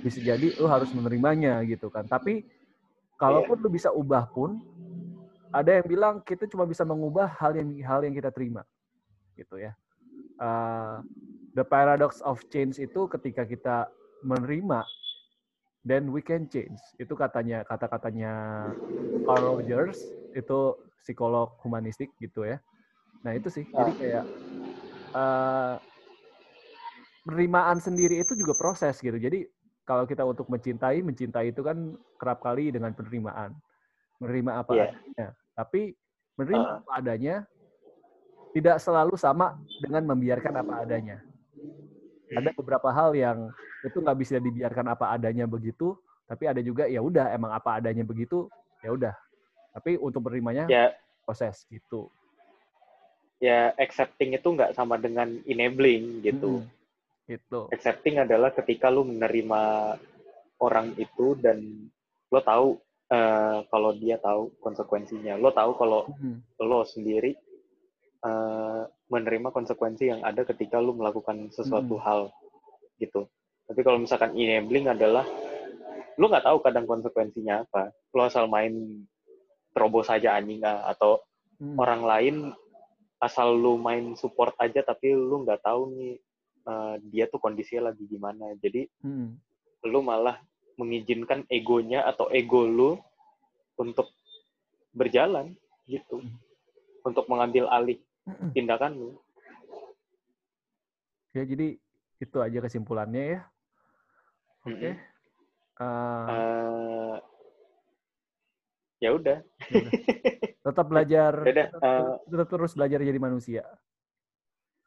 bisa 0.02 0.20
jadi 0.24 0.56
lu 0.58 0.68
harus 0.70 0.92
menerimanya 0.96 1.60
gitu 1.68 1.92
kan. 1.92 2.08
Tapi 2.08 2.48
kalaupun 3.18 3.60
lu 3.60 3.70
bisa 3.74 3.90
ubah 3.92 4.30
pun, 4.30 4.62
ada 5.50 5.80
yang 5.82 5.88
bilang 5.88 6.16
kita 6.22 6.46
cuma 6.46 6.68
bisa 6.68 6.86
mengubah 6.86 7.28
hal 7.40 7.56
yang 7.56 7.70
hal 7.82 8.04
yang 8.04 8.14
kita 8.14 8.30
terima, 8.30 8.68
gitu 9.34 9.58
ya. 9.58 9.74
Uh, 10.38 11.02
the 11.58 11.66
paradox 11.66 12.22
of 12.22 12.38
change 12.54 12.78
itu 12.78 13.10
ketika 13.10 13.42
kita 13.48 13.90
menerima, 14.22 14.86
then 15.82 16.14
we 16.14 16.22
can 16.22 16.46
change. 16.52 16.78
Itu 17.02 17.18
katanya 17.18 17.66
kata-katanya 17.66 18.32
Carl 19.26 19.58
Rogers, 19.58 20.04
itu 20.38 20.60
psikolog 21.02 21.58
humanistik 21.64 22.14
gitu 22.22 22.46
ya. 22.46 22.62
Nah 23.26 23.34
itu 23.34 23.50
sih, 23.50 23.66
jadi 23.66 23.92
kayak 23.98 24.26
uh, 25.16 25.76
penerimaan 27.26 27.82
sendiri 27.82 28.22
itu 28.22 28.38
juga 28.38 28.54
proses 28.54 29.00
gitu. 29.02 29.18
Jadi 29.18 29.48
kalau 29.88 30.04
kita 30.04 30.28
untuk 30.28 30.52
mencintai, 30.52 31.00
mencintai 31.00 31.56
itu 31.56 31.64
kan 31.64 31.96
kerap 32.20 32.44
kali 32.44 32.76
dengan 32.76 32.92
penerimaan. 32.92 33.56
Menerima 34.20 34.52
apa 34.60 34.72
Iya. 34.76 34.86
adanya. 34.92 35.28
Tapi 35.56 35.82
menerima 36.36 36.60
Uh. 36.60 36.78
apa 36.84 36.92
adanya 37.00 37.36
tidak 38.52 38.78
selalu 38.84 39.16
sama 39.16 39.56
dengan 39.80 40.04
membiarkan 40.12 40.54
apa 40.60 40.84
adanya. 40.84 41.24
Ada 42.28 42.52
beberapa 42.52 42.92
hal 42.92 43.16
yang 43.16 43.48
itu 43.88 44.04
nggak 44.04 44.20
bisa 44.20 44.36
dibiarkan 44.44 44.92
apa 44.92 45.16
adanya 45.16 45.48
begitu, 45.48 45.96
tapi 46.28 46.44
ada 46.52 46.60
juga 46.60 46.84
ya 46.92 47.00
udah 47.00 47.32
emang 47.32 47.56
apa 47.56 47.80
adanya 47.80 48.04
begitu, 48.04 48.52
ya 48.84 48.92
udah. 48.92 49.16
Tapi 49.72 49.96
untuk 49.96 50.28
menerimanya 50.28 50.68
Ya 50.68 50.92
proses 51.24 51.64
gitu. 51.72 52.12
ya 53.38 53.70
accepting 53.78 54.34
itu 54.34 54.50
nggak 54.50 54.74
sama 54.74 54.98
dengan 54.98 55.30
enabling 55.46 56.26
gitu. 56.26 56.66
Mm-mm. 56.66 56.77
Gitu. 57.28 57.68
accepting 57.70 58.24
adalah 58.24 58.56
ketika 58.56 58.88
lu 58.88 59.04
menerima 59.04 59.62
orang 60.58 60.96
itu 60.96 61.36
dan 61.36 61.92
lo 62.32 62.40
tahu 62.40 62.80
eh, 63.08 63.60
kalau 63.68 63.92
dia 63.94 64.16
tahu 64.18 64.56
konsekuensinya 64.60 65.36
lo 65.36 65.52
tahu 65.52 65.76
kalau 65.76 66.08
Mm. 66.08 66.40
lo 66.64 66.84
sendiri 66.84 67.36
eh, 68.24 68.82
menerima 69.08 69.52
konsekuensi 69.52 70.08
yang 70.08 70.24
ada 70.24 70.44
ketika 70.44 70.80
lu 70.80 70.96
melakukan 70.96 71.52
sesuatu 71.52 71.96
Hmm. 71.96 72.04
hal 72.04 72.22
gitu 72.98 73.28
tapi 73.64 73.84
kalau 73.84 74.00
misalkan 74.00 74.32
enabling 74.34 74.88
adalah 74.88 75.28
lu 76.18 76.26
nggak 76.26 76.44
tahu 76.44 76.58
kadang 76.60 76.84
konsekuensinya 76.84 77.62
apa 77.64 77.92
lo 78.12 78.26
asal 78.26 78.48
main 78.48 79.04
terobos 79.72 80.08
saja 80.08 80.34
anjing 80.34 80.64
ah, 80.64 80.88
atau 80.88 81.20
Mm. 81.58 81.76
orang 81.76 82.02
lain 82.04 82.36
asal 83.18 83.52
lu 83.52 83.76
main 83.78 84.14
support 84.14 84.54
aja 84.58 84.80
tapi 84.82 85.10
lu 85.10 85.42
nggak 85.42 85.62
tahu 85.62 85.90
nih 85.92 86.16
eh, 86.68 86.96
dia 87.08 87.26
tuh 87.32 87.40
kondisinya 87.40 87.90
lagi 87.92 88.04
gimana 88.06 88.52
jadi 88.60 88.86
Mm. 89.02 89.40
lu 89.88 90.00
malah 90.04 90.38
mengizinkan 90.78 91.48
egonya 91.50 92.04
atau 92.06 92.30
ego 92.30 92.68
lu 92.68 92.92
untuk 93.80 94.12
berjalan 94.94 95.56
gitu 95.88 96.22
untuk 97.02 97.26
mengambil 97.32 97.72
alih 97.72 97.98
Mm-mm. 98.28 98.52
tindakan 98.52 98.94
lu 98.94 99.12
Ya 101.36 101.46
jadi 101.46 101.78
itu 102.18 102.38
aja 102.42 102.58
kesimpulannya 102.66 103.38
ya. 103.38 103.42
Oke. 104.66 104.90
Mm-mm. 104.90 104.96
Uh, 105.78 106.26
Eh, 106.34 107.16
ya 109.06 109.10
udah. 109.14 109.38
Tetap 110.66 110.86
belajar, 110.90 111.34
uh, 111.86 112.18
tetap 112.26 112.48
terus 112.50 112.74
belajar 112.74 113.06
jadi 113.06 113.20
manusia. 113.22 113.62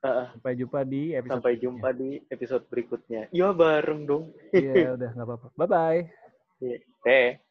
Uh, 0.05 0.27
Sampai 0.37 0.55
jumpa 0.57 0.81
di 0.87 1.13
episode 1.17 1.33
sampai 1.41 1.53
berikutnya. 1.57 1.65
jumpa 1.65 1.89
di 1.97 2.11
episode 2.31 2.65
berikutnya. 2.69 3.23
Iya 3.33 3.49
bareng 3.53 4.01
dong. 4.09 4.25
Iya, 4.53 4.97
udah 4.97 5.11
nggak 5.17 5.27
apa-apa. 5.27 5.47
Bye 5.57 5.69
bye. 5.69 6.01
Teh. 7.05 7.50